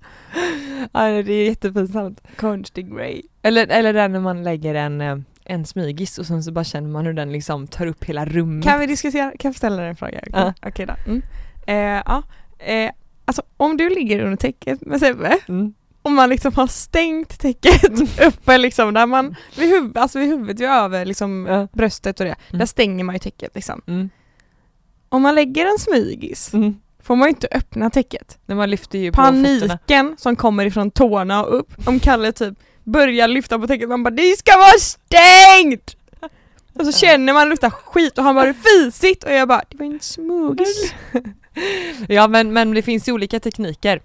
[0.93, 2.21] Ja, det är jättepinsamt.
[2.37, 3.23] Konstig grej.
[3.43, 6.89] Eller, eller där när man lägger en, eh, en smygis och sen så bara känner
[6.89, 8.65] man hur den liksom tar upp hela rummet.
[8.65, 10.19] Kan vi diskutera, kan jag ställa en fråga?
[10.19, 10.55] Okej, Ja.
[10.69, 10.95] Okej då.
[11.07, 11.23] Mm.
[11.67, 12.23] Eh, ja.
[12.59, 12.91] eh,
[13.25, 15.75] alltså om du ligger under täcket med Sebbe Mm.
[16.03, 17.85] och man liksom har stängt täcket
[18.27, 21.69] uppe liksom där man vid, huv, alltså vid huvudet, över liksom Ja.
[21.73, 22.67] bröstet och det, där Mm.
[22.67, 23.83] stänger man ju täcket liksom.
[23.87, 24.11] Mm.
[25.15, 26.77] Om man lägger en smygis Mm.
[27.03, 28.39] får man ju inte öppna täcket.
[28.47, 29.13] När man lyfter ju.
[29.13, 34.03] Paniken som kommer ifrån tårna och upp, om Kalle typ börjar lyfta på täcket, man
[34.03, 35.97] bara det ska vara stängt!
[36.75, 39.87] Och så känner man luktar skit och han bara fisigt och jag bara det var
[39.87, 40.95] en smugis.
[42.09, 44.03] Ja men, men det finns ju olika tekniker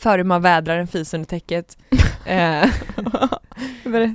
[0.00, 1.76] för hur man vädrar en fis under täcket.
[2.26, 2.70] eh,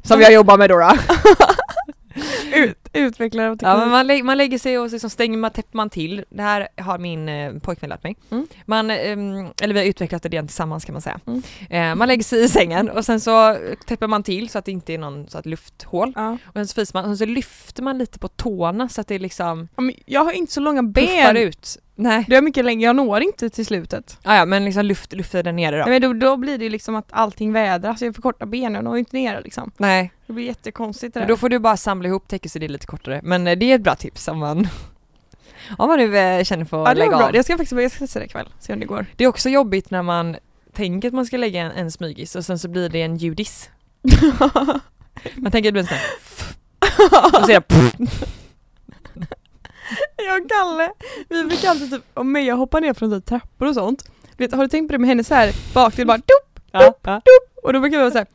[0.04, 0.80] som jag jobbar med då.
[0.80, 0.92] då.
[2.94, 3.68] Ut, utvecklare av teknik.
[3.70, 6.26] Ja, men man, lä- man lägger sig och så liksom stänger man, täpper man till.
[6.30, 8.16] Det här har min eh, pojkvän lärt mig.
[8.32, 8.48] Mm.
[8.66, 11.20] Man, ehm, eller vi har utvecklat idén tillsammans kan man säga.
[11.28, 11.42] Mm.
[11.70, 14.72] Eh, man lägger sig i sängen och sen så täpper man till så att det
[14.72, 16.14] inte är någon så att lufthål.
[16.16, 16.32] Ja.
[16.46, 19.08] Och sen så fiser man och sen så lyfter man lite på tårna så att
[19.08, 21.38] det liksom Ja, men Jag har inte så långa ben.
[21.38, 21.78] ut.
[21.96, 22.26] Nej.
[22.30, 24.18] Det är mycket längre, jag når inte till slutet.
[24.24, 25.86] Ah, ja men liksom luft, lufter där nere då.
[25.86, 28.84] Nej, men då, då blir det liksom att allting vädras, jag får korta ben, jag
[28.84, 29.72] når inte ner liksom.
[29.78, 31.34] Nej, Det blir jättekonstigt det men där.
[31.34, 32.40] då får du bara samla ihop det är
[32.84, 33.20] lite kortare.
[33.24, 34.68] Men eh, det är ett bra tips om man
[35.78, 37.28] om man nu eh, känner för att ja, lägga bra.
[37.28, 37.36] av.
[37.36, 39.06] Jag ska faktiskt börja testa det ikväll, se om det går.
[39.16, 40.36] Det är också jobbigt när man
[40.74, 43.70] tänker att man ska lägga en, en smygis och sen så blir det en judis.
[45.36, 48.08] Man tänker att det blir en sån här, och så är det
[50.28, 50.92] Jag och Kalle,
[51.30, 54.12] vi brukar alltid typ, om Meja hoppar ner från typ trappor och sånt.
[54.38, 56.94] Vet, har du tänkt på det med henne så här bak till bara dop, ja,
[57.02, 57.22] ja.
[57.64, 58.28] och då brukar vi vara så här.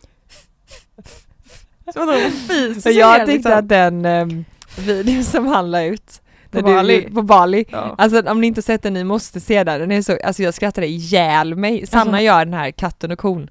[1.89, 3.53] Att de fiser Så jag tyckte liksom.
[3.53, 4.45] att den um,
[4.79, 7.03] videon som han la ut På du- Bali.
[7.15, 7.65] på Bali.
[7.71, 7.95] Ja.
[7.99, 9.81] Alltså om ni inte sett den, ni måste se den.
[9.81, 11.87] den är så, alltså jag skrattade ihjäl mig.
[11.87, 13.51] Sanna Alltså- gör den här katten och kon.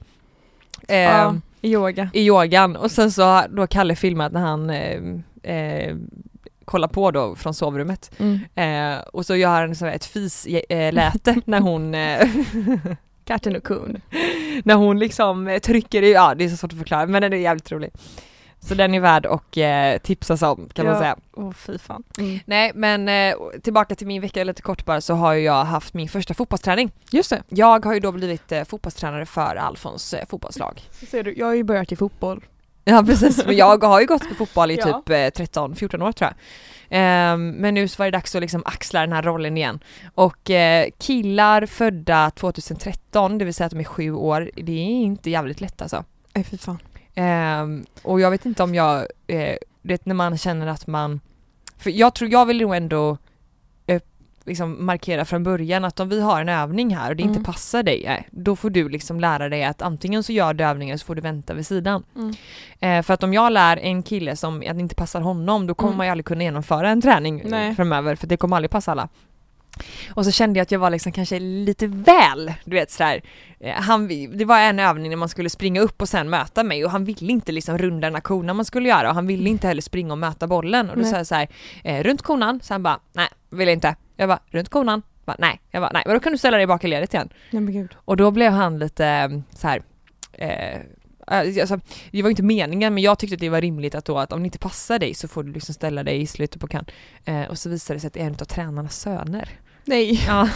[0.88, 2.10] Ja, Ehm, i yoga.
[2.14, 5.02] I yogan och sen så har då Kalle filmat när han eh,
[5.56, 5.96] eh,
[6.66, 8.12] kollar på då från sovrummet.
[8.20, 8.40] Mm.
[8.96, 12.28] Eh, och så gör han så här ett fisläte när hon eh,
[13.28, 14.02] Katten och kon.
[14.64, 17.34] när hon liksom eh, trycker i, ja det är så svårt att förklara men den
[17.34, 17.92] är jävligt rolig.
[18.60, 21.00] Så den är värd att eh, tipsas om kan man Ja.
[21.02, 21.18] säga.
[21.36, 22.04] Åh fy fan.
[22.20, 22.40] Mm.
[22.46, 26.10] Nej men eh, tillbaka till min vecka lite kort bara så har jag haft min
[26.10, 26.92] första fotbollsträning.
[27.12, 30.82] Just det, Jag har ju då blivit eh, fotbollstränare för Alfons eh, fotbollslag.
[30.92, 32.46] så ser du, jag har ju börjat i fotboll.
[32.90, 34.84] Ja precis, men jag har ju gått på fotboll i Ja.
[34.86, 36.34] typ eh, 13-14 år tror jag.
[36.90, 39.80] Ehm, men nu så var det dags att liksom axla den här rollen igen.
[40.16, 44.86] Och eh, killar födda 2013, det vill säga att de är sju år, det är
[44.86, 46.04] inte jävligt lätt alltså.
[46.34, 46.78] Nej fy fan.
[47.16, 51.20] Ehm, och jag vet inte om jag, eh, det när man känner att man,
[51.78, 53.18] för jag tror, jag vill nog ändå
[54.48, 57.36] liksom markera från början att om vi har en övning här och det Mm.
[57.36, 60.64] inte passar dig, nej, då får du liksom lära dig att antingen så gör du
[60.64, 62.04] övningen så får du vänta vid sidan.
[62.16, 62.34] Mm.
[62.80, 65.74] Eh, för att om jag lär en kille som att det inte passar honom då
[65.74, 65.98] kommer Mm.
[65.98, 67.76] man ju aldrig kunna genomföra en träning eh, Nej.
[67.76, 69.08] framöver för det kommer aldrig passa alla.
[70.14, 73.22] Och så kände jag att jag var liksom kanske lite väl, du vet sådär.
[73.60, 76.86] Eh, han, det var en övning när man skulle springa upp och sen möta mig
[76.86, 79.50] och han ville inte liksom runda den här konan man skulle göra och han ville
[79.50, 81.48] inte heller springa och möta bollen och då sa jag såhär,
[81.84, 83.96] eh, runt konan, så han bara, nej, vill inte.
[84.18, 86.68] Jag bara, runt konan, bara, nej, jag bara, nej, men då kan du ställa dig
[86.68, 87.30] bak i ledet igen.
[87.52, 87.96] Nej men gud.
[87.96, 89.82] Och då blev han lite eh, så här.
[90.34, 90.82] Eh,
[91.28, 91.80] alltså,
[92.12, 94.40] det var inte meningen men jag tyckte att det var rimligt att då att om
[94.40, 96.86] det inte passar dig så får du liksom ställa dig i slutet på kan.
[97.26, 99.50] Eh, och så visade det sig att det är en av tränarnas söner.
[99.84, 100.24] Nej.
[100.28, 100.50] Ja.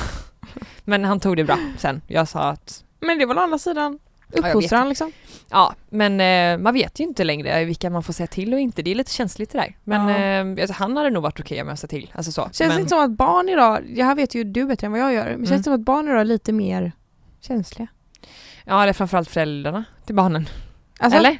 [0.84, 2.01] men han tog det bra sen.
[2.07, 3.99] Jag sa att Men det var å andra sidan
[4.36, 5.11] uppfostran liksom.
[5.49, 8.82] ja men eh, man vet ju inte längre vilka man får säga till och inte.
[8.82, 9.77] Det är lite känsligt det där.
[9.84, 10.57] Men Ja.
[10.57, 12.11] eh, alltså, han hade nog varit okej om jag sa till.
[12.15, 12.41] Alltså så.
[12.41, 14.91] Känns men, det inte som att barn idag, det här vet ju du bättre än
[14.91, 15.45] vad jag gör, men Mm.
[15.45, 16.91] känns det som att barn idag är lite mer
[17.41, 17.88] känsliga?
[18.65, 20.49] Ja det är framförallt föräldrarna till barnen.
[20.99, 21.38] Alltså, Eller?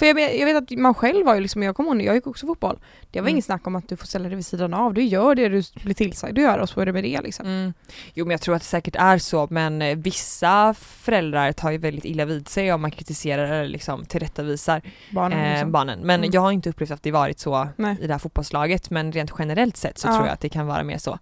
[0.00, 2.14] För jag vet, jag vet att man själv var ju liksom, jag kommer ihåg, jag
[2.14, 2.78] gick också fotboll.
[3.10, 3.34] Det var Mm.
[3.34, 5.62] inget snack om att du får ställa dig vid sidan av, du gör det du
[5.84, 7.46] blir tillsagd att göra och så är det med det liksom.
[7.46, 7.72] Mm.
[8.14, 11.78] Jo men jag tror att det säkert är så men eh, vissa föräldrar tar ju
[11.78, 15.72] väldigt illa vid sig om man kritiserar eller liksom tillrättavisar Barnen eh, liksom.
[15.72, 15.98] barnen.
[16.02, 16.30] Men Mm.
[16.32, 17.96] jag har inte upplevt att det varit så Nej.
[18.00, 20.12] i det här fotbollslaget men rent generellt sett så Ja.
[20.14, 21.18] tror jag att det kan vara mer så.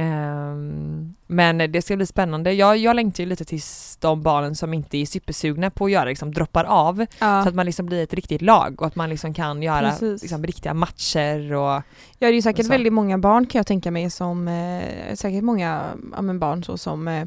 [0.00, 2.52] Ehm, men det ska bli spännande.
[2.52, 6.04] Jag, jag längtar ju lite tills de barnen som inte är supersugna på att göra
[6.04, 7.42] liksom droppar av Ja.
[7.42, 10.44] så att man liksom blir ett riktigt lag och att man liksom kan göra liksom,
[10.44, 11.82] riktiga matcher och Ja
[12.18, 15.90] det är ju säkert väldigt många barn kan jag tänka mig som, eh, säkert många
[16.16, 17.24] ja, men barn så som, eh,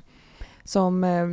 [0.64, 1.28] som eh,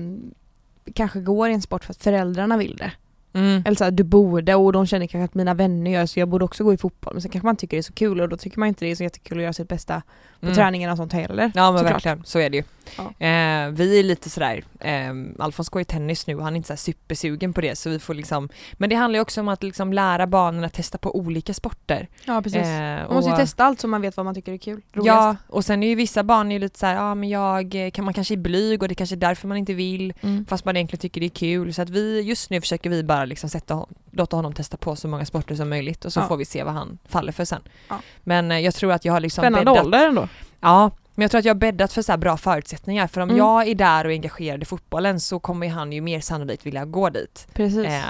[0.95, 2.93] kanske går i en sport för att föräldrarna vill det.
[3.33, 3.63] Mm.
[3.67, 6.29] Eller så här, du borde och de känner kanske att mina vänner gör så jag
[6.29, 7.13] borde också gå i fotboll.
[7.15, 8.91] Men sen kanske man tycker det är så kul och då tycker man inte det
[8.91, 10.03] är så jättekul att göra sitt bästa
[10.41, 10.55] på Mm.
[10.57, 11.53] träningarna och sånt heller.
[11.55, 11.95] Ja men Såklart.
[11.95, 12.63] verkligen, så är det ju.
[12.97, 13.27] Ja.
[13.27, 16.67] Eh, vi är lite sådär, eh, Alfons går i tennis nu och han är inte
[16.67, 19.49] så här supersugen på det så vi får liksom Men det handlar ju också om
[19.49, 22.09] att liksom lära barnen att testa på olika sporter.
[22.25, 22.61] Ja precis.
[22.63, 24.81] Eh, man måste ju testa allt så man vet vad man tycker är kul.
[24.93, 25.17] Roligast.
[25.19, 28.15] Ja, och sen är ju vissa barn ju lite såhär, ja men jag kan man
[28.15, 30.47] kanske är blyg och det kanske är därför man inte vill Mm.
[30.47, 33.20] fast man egentligen tycker det är kul så att vi just nu försöker vi bara
[33.27, 36.29] liksom sätta hon, låta honom testa på så många sporter som möjligt och så Ja.
[36.29, 37.63] får vi se vad han faller för sen.
[37.89, 38.01] Ja.
[38.23, 40.29] Men eh, jag tror att jag har liksom Spännande bäddat ålder ändå.
[40.61, 43.29] Ja, men jag tror att jag har bäddat för så här bra förutsättningar för om
[43.29, 43.39] Mm.
[43.39, 46.85] jag är där och är engagerad i fotbollen så kommer han ju mer sannolikt vilja
[46.85, 47.85] gå dit Precis.
[47.87, 48.03] eh,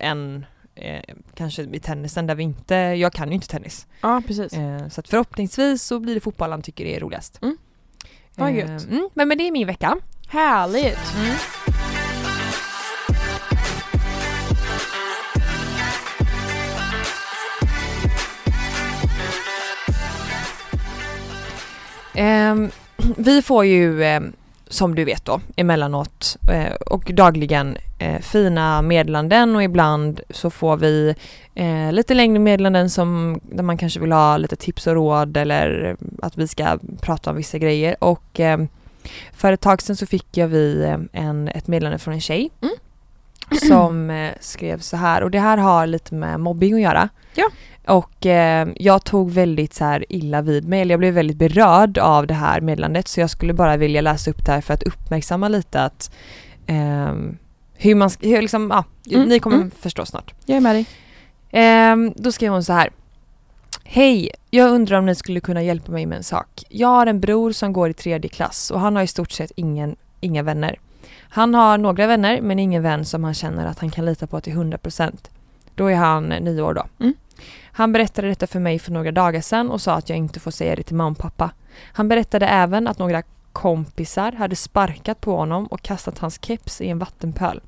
[0.00, 1.00] än eh,
[1.34, 3.86] kanske i tennisen där vi inte, jag kan ju inte tennis.
[4.00, 4.52] Ja precis.
[4.52, 7.38] Eh, så att förhoppningsvis så blir det fotboll han tycker är roligast.
[7.42, 7.56] Mm.
[8.36, 8.84] Vad Eh, gött.
[8.86, 9.96] mm, men, men det är min vecka.
[10.28, 10.98] Härligt!
[11.16, 11.89] Ehm,
[23.16, 24.32] vi får ju, ehm,
[24.68, 30.76] som du vet då, emellanåt eh, och dagligen eh, fina meddelanden och ibland så får
[30.76, 31.14] vi
[31.54, 35.96] eh, lite längre meddelanden som där man kanske vill ha lite tips och råd eller
[36.22, 38.68] att vi ska prata om vissa grejer och ehm,
[39.32, 42.50] för ett tag sedan så fick jag vi eh, en, ett meddelande från en tjej
[43.50, 43.68] Mm.
[43.68, 47.08] som eh, skrev så här och det här har lite med mobbing att göra.
[47.34, 47.48] Ja.
[47.90, 51.98] Och eh, jag tog väldigt så här illa vid mig, eller jag blev väldigt berörd
[51.98, 54.82] av det här meddelandet så jag skulle bara vilja läsa upp det här för att
[54.82, 56.10] uppmärksamma lite att
[56.66, 57.36] ehm,
[57.74, 58.84] hur man, hur liksom, ja,
[59.16, 59.70] Mm, ni kommer mm.
[59.70, 60.34] förstå snart.
[60.46, 60.86] Jag är med dig.
[61.50, 62.90] Ehm, då skrev hon så här.
[63.84, 66.64] Hej, jag undrar om ni skulle kunna hjälpa mig med en sak.
[66.68, 69.52] Jag har en bror som går i tredje klass och han har i stort sett
[69.56, 70.78] ingen, inga vänner.
[71.18, 74.40] Han har några vänner men ingen vän som han känner att han kan lita på
[74.40, 75.12] till 100%.
[75.74, 76.86] Då är han nio år då.
[77.00, 77.14] Mm.
[77.72, 80.50] Han berättade detta för mig för några dagar sedan och sa att jag inte får
[80.50, 81.50] säga det till mamma och pappa.
[81.92, 83.22] Han berättade även att några
[83.52, 87.60] kompisar hade sparkat på honom och kastat hans keps i en vattenpöl.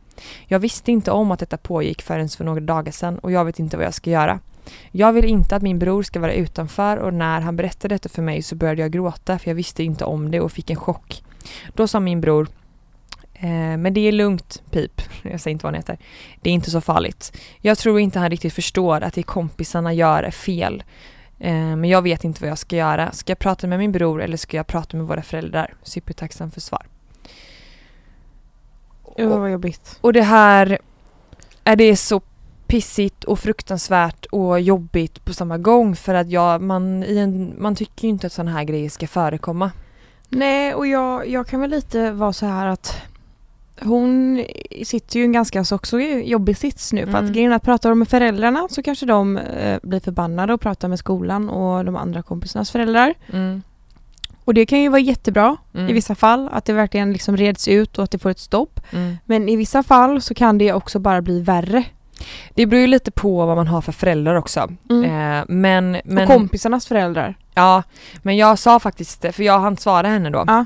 [0.46, 3.58] Jag visste inte om att detta pågick förrän för några dagar sedan och jag vet
[3.58, 4.38] inte vad jag ska göra.
[4.90, 8.22] Jag vill inte att min bror ska vara utanför och när han berättade detta för
[8.22, 11.22] mig så började jag gråta för jag visste inte om det och fick en chock.
[11.74, 12.48] Då sa min bror
[13.50, 15.02] men det är lugnt, Pip.
[15.22, 15.98] Jag säger inte vad han heter.
[16.40, 17.38] Det är inte så farligt.
[17.60, 20.82] Jag tror inte han riktigt förstår att det kompisarna gör är fel.
[21.38, 23.12] Eh, men jag vet inte vad jag ska göra.
[23.12, 25.74] Ska jag prata med min bror eller ska jag prata med våra föräldrar?
[25.82, 26.86] Supertacksam för svar.
[29.02, 29.98] Åh vad jobbigt.
[30.00, 30.78] Och det här
[31.64, 32.20] är det så
[32.66, 37.74] pissigt och fruktansvärt och jobbigt på samma gång för att jag, man, i en, man
[37.76, 39.70] tycker ju inte att sådana här grejer ska förekomma.
[40.28, 43.02] Nej och jag, jag kan väl lite vara så här att
[43.80, 44.44] hon
[44.84, 47.24] sitter ju i en ganska så också jobbig sits nu för Mm.
[47.24, 50.88] att grejen att pratar de med föräldrarna så kanske de eh, blir förbannade och pratar
[50.88, 53.14] med skolan och de andra kompisarnas föräldrar.
[54.44, 55.88] Och det kan ju vara jättebra Mm.
[55.88, 58.80] i vissa fall, att det verkligen liksom reds ut och att det får ett stopp.
[58.92, 59.16] Mm.
[59.24, 61.84] Men i vissa fall så kan det också bara bli värre.
[62.54, 64.60] Det beror ju lite på vad man har för föräldrar också.
[64.60, 67.34] Eh, men, men, och kompisarnas föräldrar.
[67.54, 67.82] ja,
[68.22, 70.44] men jag sa faktiskt, för jag hann svara henne då.
[70.46, 70.64] Ja.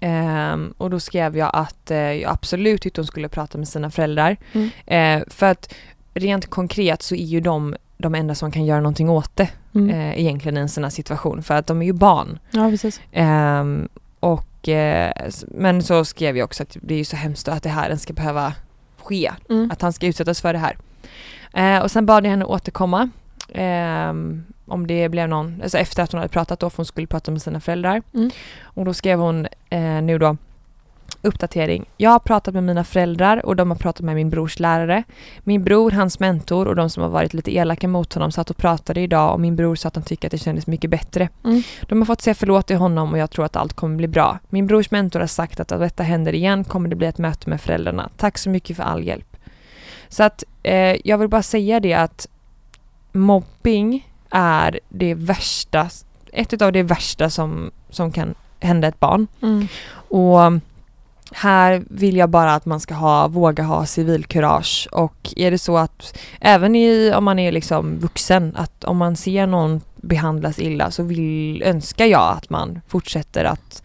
[0.00, 3.90] Ehm, och då skrev jag att eh, jag absolut tyckte hon skulle prata med sina
[3.90, 4.36] föräldrar.
[4.52, 4.70] Mm.
[4.86, 5.74] Eh, för att
[6.14, 9.90] rent konkret så är ju de de enda som kan göra någonting åt det Mm.
[9.90, 12.38] eh, egentligen i en sån här situation för att de är ju barn.
[12.50, 13.00] Ja, precis.
[13.12, 13.88] Ehm,
[14.20, 14.68] och,
[15.48, 18.02] men så skrev jag också att det är ju så hemskt att det här ens
[18.02, 18.52] ska behöva
[19.02, 19.30] ske.
[19.50, 19.70] Mm.
[19.70, 20.58] Att han ska utsättas för det
[21.52, 21.82] här.
[21.82, 23.10] Och sen bad jag henne återkomma.
[23.54, 27.06] ehm, om det blev någon, alltså efter att hon hade pratat då för hon skulle
[27.06, 28.02] prata med sina föräldrar.
[28.14, 28.30] Mm.
[28.62, 30.36] Och då skrev hon eh, nu då
[31.22, 31.84] uppdatering.
[31.96, 35.02] Jag har pratat med mina föräldrar och de har pratat med min brors lärare.
[35.40, 38.56] Min bror, hans mentor och de som har varit lite elaka mot honom satt och
[38.56, 41.28] pratade idag och min bror sa att han tycker att det kändes mycket bättre.
[41.44, 41.62] Mm.
[41.88, 44.38] De har fått säga förlåt till honom och jag tror att allt kommer bli bra.
[44.48, 47.50] Min brors mentor har sagt att om detta händer igen kommer det bli ett möte
[47.50, 48.10] med föräldrarna.
[48.16, 49.36] Tack så mycket för all hjälp.
[50.08, 52.28] Så att eh, jag vill bara säga det att
[53.12, 55.90] mobbing är det värsta,
[56.32, 59.26] ett av det värsta som, som kan hända ett barn.
[59.42, 59.68] Mm.
[60.08, 60.38] Och
[61.32, 65.76] här vill jag bara att man ska ha, våga ha civilkurage och är det så
[65.76, 70.90] att även i, om man är liksom vuxen, att om man ser någon behandlas illa
[70.90, 73.82] så vill, önskar jag att man fortsätter att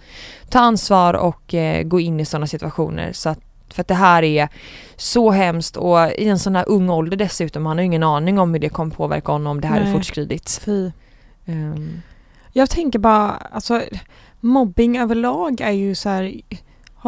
[0.50, 3.40] ta ansvar och eh, gå in i sådana situationer så att
[3.74, 4.50] för att det här är
[4.96, 8.40] så hemskt och i en sån här ung ålder dessutom, han har ju ingen aning
[8.40, 9.94] om hur det kommer påverka honom om det här är Nej.
[9.94, 10.62] fortskridit.
[10.66, 10.92] Fy.
[11.46, 12.02] Ehm,
[12.54, 13.82] Jag tänker bara, alltså
[14.40, 16.42] mobbing överlag är ju så här.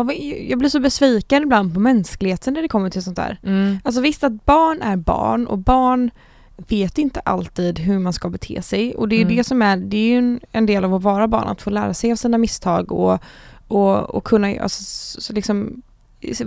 [0.07, 3.39] Vi, jag blir så besviken ibland på mänskligheten när det kommer till sånt där.
[3.43, 6.11] mm, Alltså visst att barn är barn och barn
[6.57, 9.35] vet inte alltid hur man ska bete sig och det är Mm.
[9.35, 11.93] det som är, det är ju en, del av att vara barn, att få lära
[11.93, 13.19] sig av sina misstag och,
[13.67, 15.81] och, och kunna alltså, så, så liksom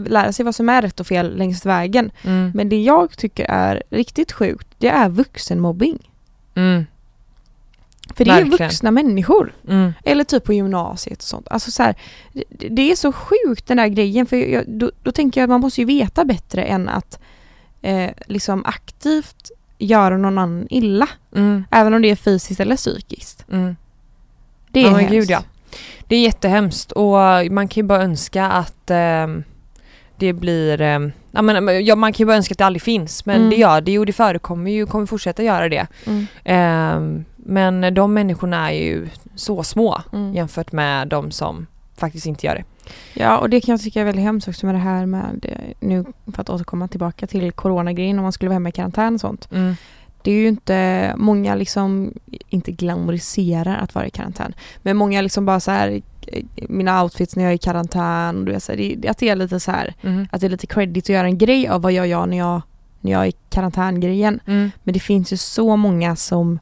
[0.06, 2.10] lära sig vad som är rätt och fel längs vägen.
[2.22, 6.10] mm, Men det jag tycker är riktigt sjukt, det är vuxenmobbing.
[6.54, 6.86] mm,
[8.14, 8.68] För det är Verkligen.
[8.68, 9.52] vuxna människor.
[9.68, 11.48] mm, Eller typ på gymnasiet och sånt.
[11.50, 11.94] Alltså så här,
[12.32, 15.50] det, det är så sjukt den där grejen för jag, då, då tänker jag att
[15.50, 17.18] man måste ju veta bättre än att
[17.82, 21.08] eh, liksom aktivt göra någon annan illa.
[21.34, 23.44] mm, Även om det är fysiskt eller psykiskt.
[23.52, 23.76] mm.
[24.70, 25.12] Det är men hemskt.
[25.12, 25.42] gud, ja.
[26.08, 27.12] Det är jättehemskt och
[27.50, 29.44] man kan ju bara önska att ehm,
[30.18, 33.26] det blir, ehm, ja, men, ja, man kan ju bara önska att det aldrig finns
[33.26, 33.50] men Mm.
[33.50, 35.86] det gör det ju och det förekommer ju och kommer fortsätta göra det.
[36.06, 36.26] Mm.
[36.44, 40.34] Ehm, men de människorna är ju så små Mm.
[40.34, 41.66] jämfört med de som
[41.96, 42.64] faktiskt inte gör det.
[43.14, 45.74] Ja och det kan jag tycka är väldigt hemskt också med det här med, eh,
[45.80, 46.04] nu
[46.34, 49.48] för att återkomma tillbaka till coronagrejen om man skulle vara hemma i karantän och sånt.
[49.52, 49.74] Mm.
[50.22, 52.12] Det är ju inte, många liksom
[52.48, 54.52] inte glamoriserar att vara i karantän.
[54.82, 56.00] Men många liksom bara så här eh,
[56.68, 59.36] mina outfits när jag är i karantän, du vet, så här, det, att det är
[59.36, 60.26] lite så här Mm.
[60.30, 62.62] att det är lite credit att göra en grej av vad jag gör när jag,
[63.00, 64.40] när jag är i karantängrejen.
[64.46, 64.70] Mm.
[64.84, 66.58] Men det finns ju så många som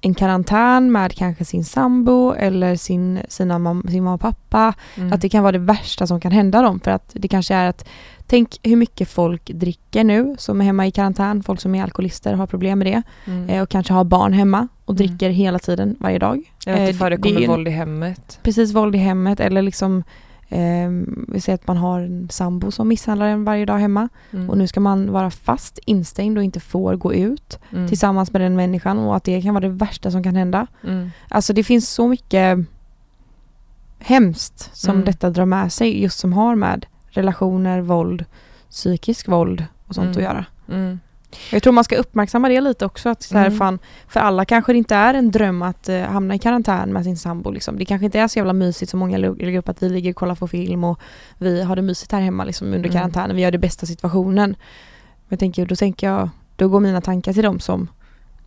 [0.00, 4.74] en karantän med kanske sin sambo eller sin, sina mam, sin mamma och pappa.
[4.96, 5.12] Mm.
[5.12, 6.80] Att det kan vara det värsta som kan hända dem.
[6.80, 7.88] För att det kanske är att
[8.30, 11.42] Tänk hur mycket folk dricker nu som är hemma i karantän.
[11.42, 13.02] Folk som är alkoholister har problem med det.
[13.24, 13.48] Mm.
[13.48, 15.06] Eh, och kanske har barn hemma och Mm.
[15.06, 16.52] dricker hela tiden varje dag.
[16.66, 18.38] Jag vet eh, det förekommer våld i hemmet.
[18.42, 20.04] Precis våld i hemmet eller liksom
[20.50, 20.90] eh,
[21.28, 24.50] vi säger att man har en sambo som misshandlar en varje dag hemma Mm.
[24.50, 27.88] och nu ska man vara fast instängd och inte får gå ut Mm.
[27.88, 30.66] tillsammans med den människan och att det kan vara det värsta som kan hända.
[30.84, 31.10] Mm.
[31.28, 32.58] Alltså det finns så mycket
[33.98, 35.04] hemskt som Mm.
[35.04, 38.24] detta drar med sig just som har med relationer, våld,
[38.70, 40.16] psykisk våld och sånt Mm.
[40.16, 40.44] att göra.
[41.52, 43.08] Jag tror man ska uppmärksamma det lite också.
[43.08, 43.58] Att så här, Mm.
[43.58, 43.78] fan,
[44.08, 47.16] för alla kanske det inte är en dröm att eh, hamna i karantän med sin
[47.16, 47.50] sambo.
[47.50, 47.78] Liksom.
[47.78, 50.16] Det kanske inte är så jävla mysigt som många lägger upp att vi ligger och
[50.16, 51.00] kollar på film och
[51.38, 52.92] vi har det mysigt här hemma liksom, under Mm.
[52.92, 53.36] karantänen.
[53.36, 54.48] Vi gör det bästa situationen.
[54.48, 57.88] Men jag tänker, då tänker jag, då går mina tankar till de som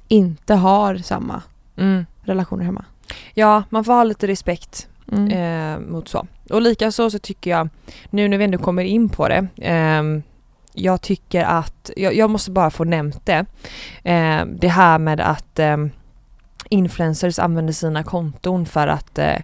[0.07, 1.41] inte har samma
[1.77, 2.05] Mm.
[2.23, 2.85] relationer hemma.
[3.33, 5.27] Ja, man får ha lite respekt Mm.
[5.31, 6.27] eh, mot så.
[6.49, 7.69] Och likaså så tycker jag,
[8.09, 10.23] nu när vi ändå kommer in på det, ehm,
[10.73, 13.45] jag tycker att, jag, jag måste bara få nämnt det,
[14.03, 15.91] eh, det här med att ehm,
[16.69, 19.37] influencers använder sina konton för att eh,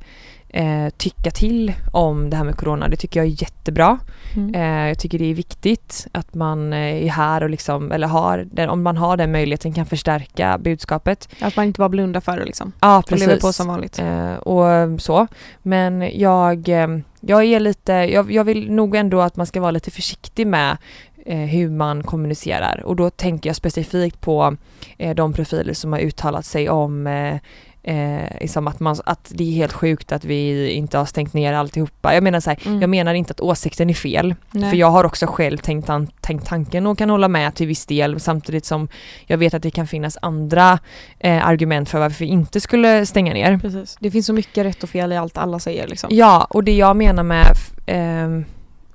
[0.50, 2.88] eh, tycka till om det här med corona.
[2.88, 4.00] Det tycker jag är jättebra.
[4.36, 4.56] Mm.
[4.56, 8.48] Eh, jag tycker det är viktigt att man eh, är här och liksom, eller har
[8.52, 11.30] den, om man har den möjligheten kan förstärka budskapet.
[11.42, 12.72] Att man inte bara blundar för det liksom.
[12.80, 13.28] Ja, Och precis.
[13.28, 14.00] lever på som vanligt.
[14.00, 15.28] Eh, och så.
[15.62, 16.88] Men jag, eh,
[17.20, 20.72] jag är lite, jag, jag vill nog ändå att man ska vara lite försiktig med
[20.72, 20.78] eh,
[21.36, 24.56] hur man kommunicerar och då tänker jag specifikt på
[24.98, 27.36] eh, de profiler som har uttalat sig om eh,
[27.84, 31.54] Eh, som att, man, att det är helt sjukt att vi inte har stängt ner
[31.54, 32.14] alltihopa.
[32.14, 32.82] Jag menar så här, Mm.
[32.82, 34.36] jag menar inte att åsikten är fel.
[34.52, 34.70] Nej.
[34.70, 37.86] För jag har också själv tänkt, tan- tänkt tanken och kan hålla med till viss
[37.86, 38.88] del samtidigt som
[39.28, 40.80] jag vet att det kan finnas andra
[41.20, 43.58] eh, argument för varför vi inte skulle stänga ner.
[43.58, 43.98] Precis.
[44.00, 46.10] Det finns så mycket rätt och fel i allt alla säger liksom.
[46.14, 47.46] Ja, och det jag menar med
[47.86, 48.46] ehm,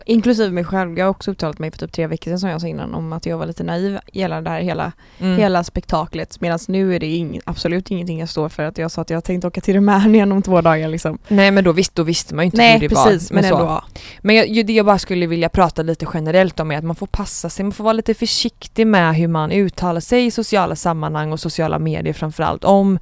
[0.07, 0.99] Inklusive mig själv.
[0.99, 3.13] Jag har också uttalat mig för typ tre veckor sedan som jag sa innan om
[3.13, 6.41] att jag var lite naiv gällande det här hela, mm, hela spektaklet.
[6.41, 8.63] Medan nu är det ing, absolut ingenting jag står för.
[8.63, 11.19] Att jag sa att jag tänkte åka till Rumänien om två dagar liksom.
[11.29, 13.35] Nej men då, visst, då visste man ju inte Nej hur det precis, var.
[13.35, 13.55] men så.
[13.55, 13.67] ändå.
[13.67, 13.85] ja.
[14.21, 17.07] Men jag, det jag bara skulle vilja prata lite generellt om är att man får
[17.07, 21.33] passa sig, man får vara lite försiktig med hur man uttalar sig i sociala sammanhang
[21.33, 22.99] och sociala medier framförallt om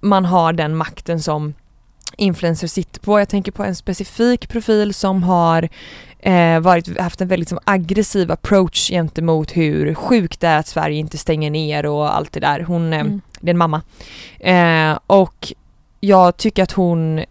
[0.00, 1.54] man har den makten som
[2.18, 3.18] influencers sitter på.
[3.18, 5.68] Jag tänker på en specifik profil som har
[6.20, 10.96] eh, varit, haft en väldigt som, aggressiv approach gentemot hur sjukt det är att Sverige
[10.98, 12.60] inte stänger ner och allt det där.
[12.60, 13.20] Hon, eh, Mm.
[13.40, 13.82] det är en mamma.
[14.40, 15.52] Eh, och
[16.00, 17.24] jag tycker att hon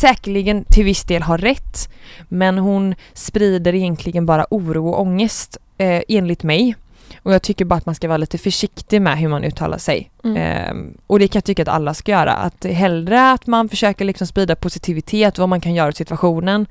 [0.00, 1.88] säkerligen till viss del har rätt
[2.28, 6.74] men hon sprider egentligen bara oro och ångest eh, enligt mig.
[7.22, 10.10] Och jag tycker bara att man ska vara lite försiktig med hur man uttalar sig.
[10.24, 10.36] Mm.
[10.36, 12.32] Ehm, och det kan jag tycka att alla ska göra.
[12.32, 16.66] Att hellre att man försöker liksom sprida positivitet, vad man kan göra i situationen.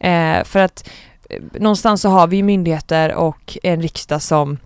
[0.00, 0.88] Eh, för att
[1.30, 4.58] eh, någonstans så har vi myndigheter och en riksdag som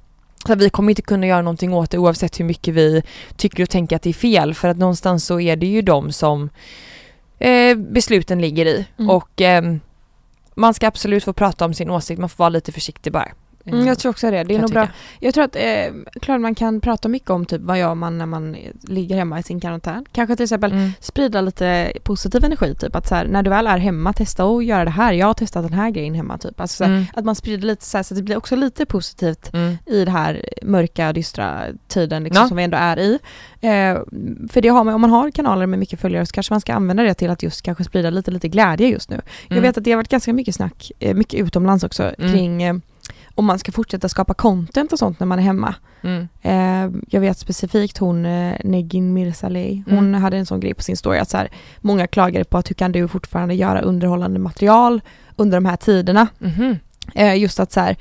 [0.46, 3.02] så vi kommer inte kunna göra någonting åt det oavsett hur mycket vi
[3.36, 4.54] tycker och tänker att det är fel.
[4.54, 6.50] För att någonstans så är det ju de som
[7.38, 8.86] eh, besluten ligger i.
[8.98, 9.10] Mm.
[9.10, 9.80] Och ehm,
[10.54, 13.28] man ska absolut få prata om sin åsikt, man får vara lite försiktig bara.
[13.66, 14.44] Mm, jag tror också det.
[14.44, 14.88] Det är nog jag bra.
[15.20, 18.26] Jag tror att, eh, klart man kan prata mycket om typ vad gör man när
[18.26, 20.04] man ligger hemma i sin karantän.
[20.12, 20.90] Kanske till exempel Mm.
[21.00, 24.64] sprida lite positiv energi typ att så här, när du väl är hemma testa att
[24.64, 25.12] göra det här.
[25.12, 26.60] Jag har testat den här grejen hemma typ.
[26.60, 27.04] Alltså, så här, Mm.
[27.14, 29.78] Att man sprider lite så här så att det blir också lite positivt Mm.
[29.86, 32.48] i det här mörka, dystra tiden liksom, Ja.
[32.48, 33.18] som vi ändå är i.
[33.60, 33.98] Eh,
[34.50, 36.74] för det har man, om man har kanaler med mycket följare så kanske man ska
[36.74, 39.20] använda det till att just kanske sprida lite, lite glädje just nu.
[39.48, 39.62] Jag Mm.
[39.62, 42.32] vet att det har varit ganska mycket snack, eh, mycket utomlands också, Mm.
[42.32, 42.74] kring eh,
[43.36, 45.74] om man ska fortsätta skapa content och sånt när man är hemma.
[46.02, 46.28] Mm.
[46.42, 50.22] Eh, jag vet specifikt hon eh, Negin Mirsaleh, hon Mm.
[50.22, 51.48] hade en sån grej på sin story att så här,
[51.80, 55.00] många klagade på att hur kan du fortfarande göra underhållande material
[55.36, 56.26] under de här tiderna.
[57.14, 57.96] Eh, just att så här,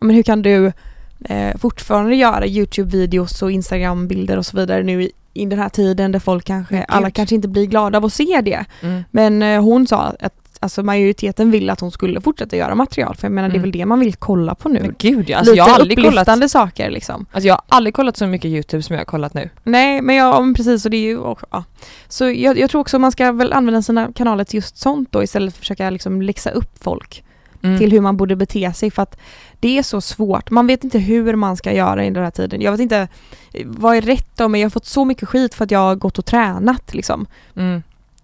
[0.00, 0.72] men hur kan du
[1.24, 6.12] eh, fortfarande göra Youtube-videos och Instagram-bilder och så vidare nu i, i den här tiden
[6.12, 8.64] där folk kanske, alla kanske inte blir glada av att se det.
[8.82, 9.02] Mm.
[9.10, 13.32] Men hon sa att alltså, majoriteten ville att hon skulle fortsätta göra material för jag
[13.32, 13.62] menar det är Mm.
[13.70, 14.80] väl det man vill kolla på nu.
[14.80, 17.26] Men gud ja, alltså Lite jag har aldrig kollat saker liksom.
[17.32, 19.50] Alltså jag har aldrig kollat så mycket YouTube som jag har kollat nu.
[19.64, 21.64] Nej men ja men precis och det är ju också, ja.
[22.08, 25.22] Så jag, jag tror också man ska väl använda sina kanaler till just sånt då
[25.22, 27.24] istället för att försöka liksom läxa upp folk
[27.62, 27.78] Mm.
[27.78, 29.20] till hur man borde bete sig för att
[29.60, 30.50] det är så svårt.
[30.50, 32.60] Man vet inte hur man ska göra i den här tiden.
[32.60, 33.08] Jag vet inte
[33.52, 35.78] eh, vad är rätt då men jag har fått så mycket skit för att jag
[35.78, 37.26] har gått och tränat liksom.
[37.56, 37.82] Mm.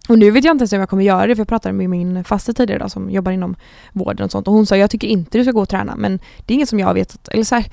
[0.09, 1.91] Och nu vet jag inte ens om jag kommer göra det för jag pratade med
[1.91, 3.57] min faste tidigare då, som jobbar inom
[3.93, 6.19] vården och sånt och hon sa jag tycker inte du ska gå och träna men
[6.47, 7.67] det är inget som jag vet, eller så här,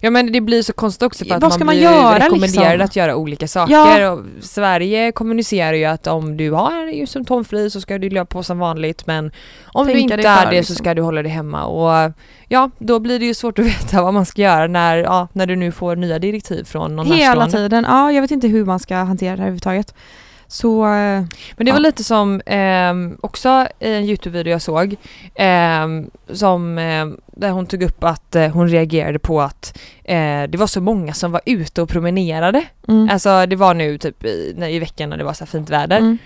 [0.00, 2.18] Ja men det blir så konstigt också för att Vad ska man man blir göra,
[2.18, 2.84] rekommenderad liksom?
[2.84, 4.18] att göra olika saker Ja.
[4.40, 9.06] Sverige kommunicerar ju att om du har symptomfri så ska du leva på som vanligt
[9.06, 9.32] men
[9.64, 10.76] om du Tänka inte dig är det liksom.
[10.76, 12.12] så ska du hålla dig hemma och
[12.48, 15.46] ja då blir det ju svårt att veta vad man ska göra när, ja, när
[15.46, 17.84] du nu får nya direktiv från någon hela tiden.
[17.88, 19.94] Ja, jag vet inte hur man ska hantera det här överhuvudtaget.
[20.48, 21.24] Så eh,
[21.56, 21.78] Men det var Ja.
[21.78, 24.96] lite som ehm, också i en Youtube-video jag såg
[25.34, 30.56] ehm, som ehm, där hon tog upp att eh, hon reagerade på att eh, det
[30.56, 32.64] var så många som var ute och promenerade.
[32.88, 33.08] mm.
[33.12, 35.98] Alltså det var nu typ i, när, i veckan när det var så fint väder.
[35.98, 36.18] Mm.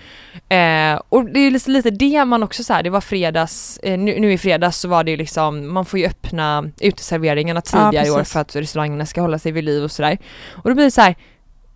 [0.49, 3.99] Eh, och det är lite, lite det man också så här, det var fredags, eh,
[3.99, 8.11] nu, nu i fredags så var det liksom, man får ju öppna uteserveringarna tidigare i
[8.11, 10.17] år för att restaurangerna ska hålla sig vid liv och sådär.
[10.51, 11.15] Och då blir det så här,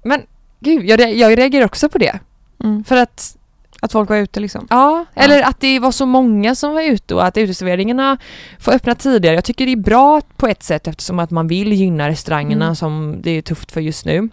[0.03, 0.21] men
[0.59, 2.19] gud jag reagerar också på det.
[2.65, 2.83] Mm.
[2.83, 3.37] För att
[3.81, 4.67] Att folk var ute liksom.
[4.69, 8.17] Ja, eller att det var så många som var ute och att uteserveringarna
[8.59, 9.35] får öppna tidigare.
[9.35, 12.75] Jag tycker det är bra på ett sätt eftersom att man vill gynna restaurangerna Mm.
[12.75, 14.29] som det är tufft för just nu.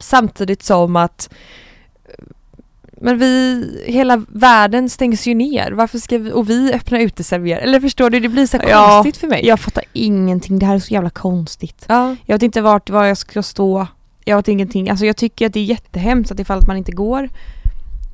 [0.00, 1.28] Samtidigt som att
[3.00, 5.72] men vi, hela världen stängs ju ner.
[5.72, 7.58] Varför ska vi, och vi öppna uteserveringar?
[7.60, 9.46] Eller förstår du, det blir så Ja, konstigt för mig.
[9.46, 11.84] Jag fattar ingenting, det här är så jävla konstigt.
[11.88, 12.16] Ja.
[12.26, 13.86] Jag vet inte vart var jag ska stå.
[14.24, 14.90] Jag vet ingenting.
[14.90, 17.28] Alltså jag tycker att det är jättehemskt att ifall att man inte går.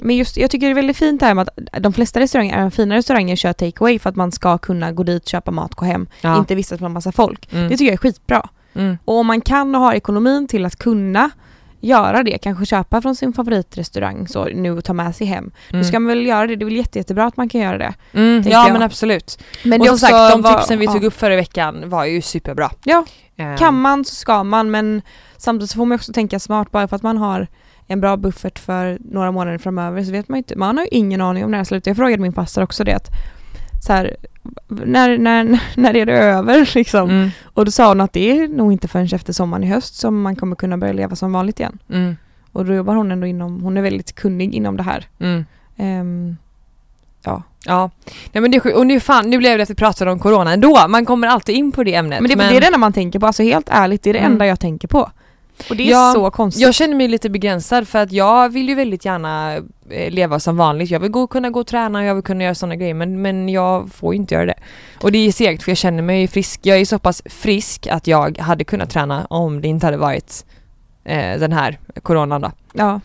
[0.02, 2.54] Men just, jag tycker det är väldigt fint det här med att de flesta restauranger,
[2.58, 5.84] även fina restauranger, kör takeaway för att man ska kunna gå dit, köpa mat, gå
[5.84, 6.06] hem.
[6.20, 6.38] Ja.
[6.38, 7.52] Inte vistas en massa folk.
[7.52, 7.64] Mm.
[7.64, 8.48] Det tycker jag är skitbra.
[8.74, 8.98] Mm.
[9.04, 11.30] Och om man kan och har ekonomin till att kunna
[11.80, 15.50] göra det, kanske köpa från sin favoritrestaurang så nu och ta med sig hem.
[15.70, 15.84] Då Mm.
[15.84, 17.94] ska man väl göra det, det är väl jätte, jättebra att man kan göra det.
[18.12, 18.42] Mm.
[18.46, 18.72] Ja jag.
[18.72, 19.38] men absolut.
[19.64, 20.92] Men och som sagt, de vad- tipsen vi ja.
[20.92, 22.70] tog upp förra veckan var ju superbra.
[22.84, 23.04] Ja,
[23.36, 25.02] Eh, Kan man så ska man men
[25.36, 27.46] samtidigt så får man också tänka smart bara för att man har
[27.92, 30.56] en bra buffert för några månader framöver så vet man inte.
[30.56, 31.90] Man har ju ingen aning om när det slutar.
[31.90, 33.08] Jag frågade min faster också det att
[33.86, 34.16] så här,
[34.68, 37.10] när, när, när är det över liksom?
[37.10, 37.30] Mm.
[37.44, 40.22] Och då sa hon att det är nog inte förrän efter sommaren i höst som
[40.22, 41.78] man kommer kunna börja leva som vanligt igen.
[41.90, 42.16] Mm.
[42.52, 45.06] Och då jobbar hon ändå inom, hon är väldigt kunnig inom det här.
[45.18, 45.44] Mm.
[45.76, 46.36] Ehm,
[47.24, 47.42] ja.
[47.66, 47.90] Ja,
[48.32, 50.86] Nej, men det och nu, fan, nu blev det att vi pratade om corona ändå.
[50.88, 52.20] Man kommer alltid in på det ämnet.
[52.20, 54.18] Men det, det är det enda man tänker på, alltså helt ärligt, det är det
[54.18, 54.32] Mm.
[54.32, 55.10] enda jag tänker på.
[55.70, 56.62] Och det är Ja, så konstigt.
[56.62, 59.56] Jag känner mig lite begränsad för att jag vill ju väldigt gärna
[59.90, 60.90] eh, leva som vanligt.
[60.90, 63.22] Jag vill gå, kunna gå och träna och jag vill kunna göra sådana grejer men,
[63.22, 64.58] men jag får ju inte göra det.
[65.02, 66.60] Och det är segt för jag känner mig frisk.
[66.62, 70.44] Jag är så pass frisk att jag hade kunnat träna om det inte hade varit
[71.04, 72.50] eh, den här coronan då.
[72.72, 73.00] Ja.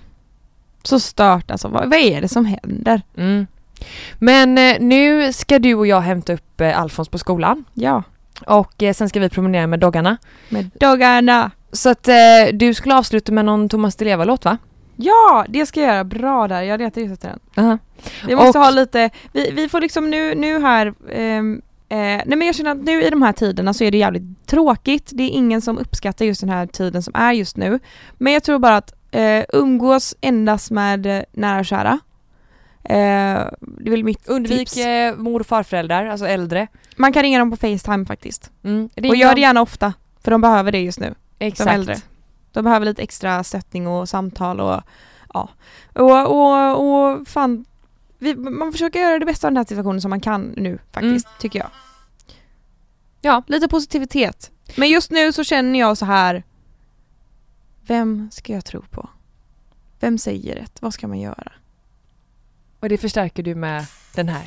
[0.83, 3.01] Så stört alltså, vad, vad är det som händer?
[3.17, 3.47] Mm.
[4.19, 8.03] Men eh, nu ska du och jag hämta upp eh, Alfons på skolan Ja,
[8.45, 10.17] och eh, sen ska vi promenera med doggarna.
[10.49, 11.51] med doggarna.
[11.71, 12.15] Så att eh,
[12.53, 14.57] du skulle avsluta med någon Thomas Di Leva-låt va?
[14.95, 16.03] Ja, det ska jag göra.
[16.03, 17.65] Bra där, jag letar just efter den.
[17.65, 17.77] Aha.
[18.27, 22.23] Vi måste Och- ha lite, vi, vi får liksom nu, nu här ehm, eh, nej
[22.25, 25.09] men jag känner att nu i de här tiderna så är det jävligt tråkigt.
[25.13, 27.79] Det är ingen som uppskattar just den här tiden som är just nu.
[28.17, 31.99] Men jag tror bara att eh, umgås endast med nära och kära.
[32.83, 34.77] Eh, det är väl mitt Undvik tips.
[34.85, 36.67] eh, mor och farföräldrar, alltså äldre.
[36.95, 38.51] Man kan ringa dem på Facetime faktiskt.
[38.63, 38.89] Mm.
[39.09, 39.93] och gör det gärna ofta,
[40.23, 41.15] för de behöver det just nu.
[41.39, 41.67] Exakt.
[41.69, 41.97] de äldre.
[42.51, 44.81] De behöver lite extra stöttning och samtal och
[45.33, 45.49] ja.
[45.93, 47.65] Och, och, och fan,
[48.17, 51.27] vi, man försöker göra det bästa av den här situationen som man kan nu faktiskt,
[51.39, 51.69] tycker jag.
[53.21, 53.43] Ja.
[53.47, 54.51] Lite positivitet.
[54.75, 56.43] Men just nu så känner jag så här.
[57.81, 59.09] Vem ska jag tro på?
[59.99, 60.81] Vem säger rätt?
[60.81, 61.51] Vad ska man göra?
[62.79, 63.85] Och det förstärker du med
[64.15, 64.45] den här.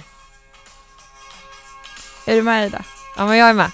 [2.27, 2.85] Är du med Ida?
[3.17, 3.71] Ja men jag är med.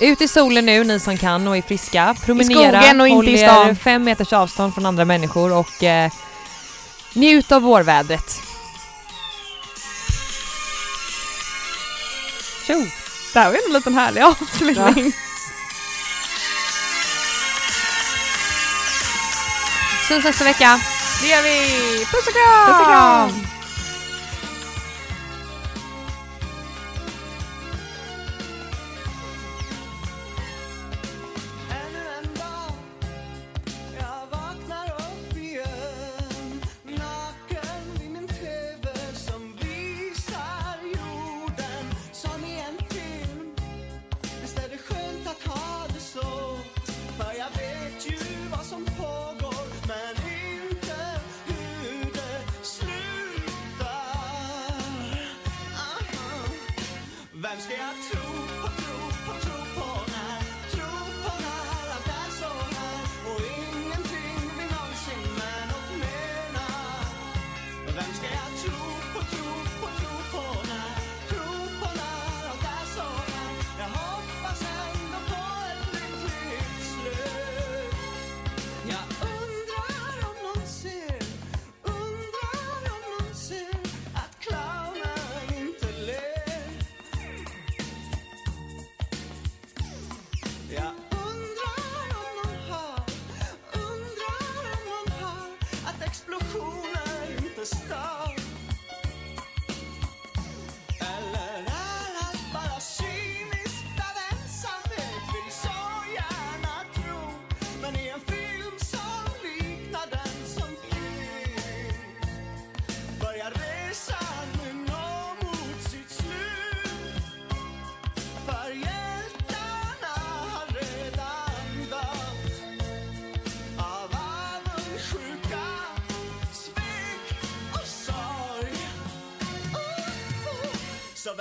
[0.00, 2.16] Ut i solen nu ni som kan och är friska.
[2.24, 3.76] Promenera, skogen och inte håll i er stan.
[3.76, 6.10] fem meters avstånd från andra människor och eh,
[7.12, 8.40] njut av vårvädret.
[12.66, 12.86] Tjo!
[13.32, 15.12] Det här var ju en liten härlig avslutning.
[20.08, 20.80] Syns nästa vecka.
[21.22, 22.04] Det gör vi!
[22.04, 22.66] Puss och kram!
[22.66, 23.59] Puss och kram!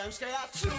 [0.04, 0.79] Vem ska jag tro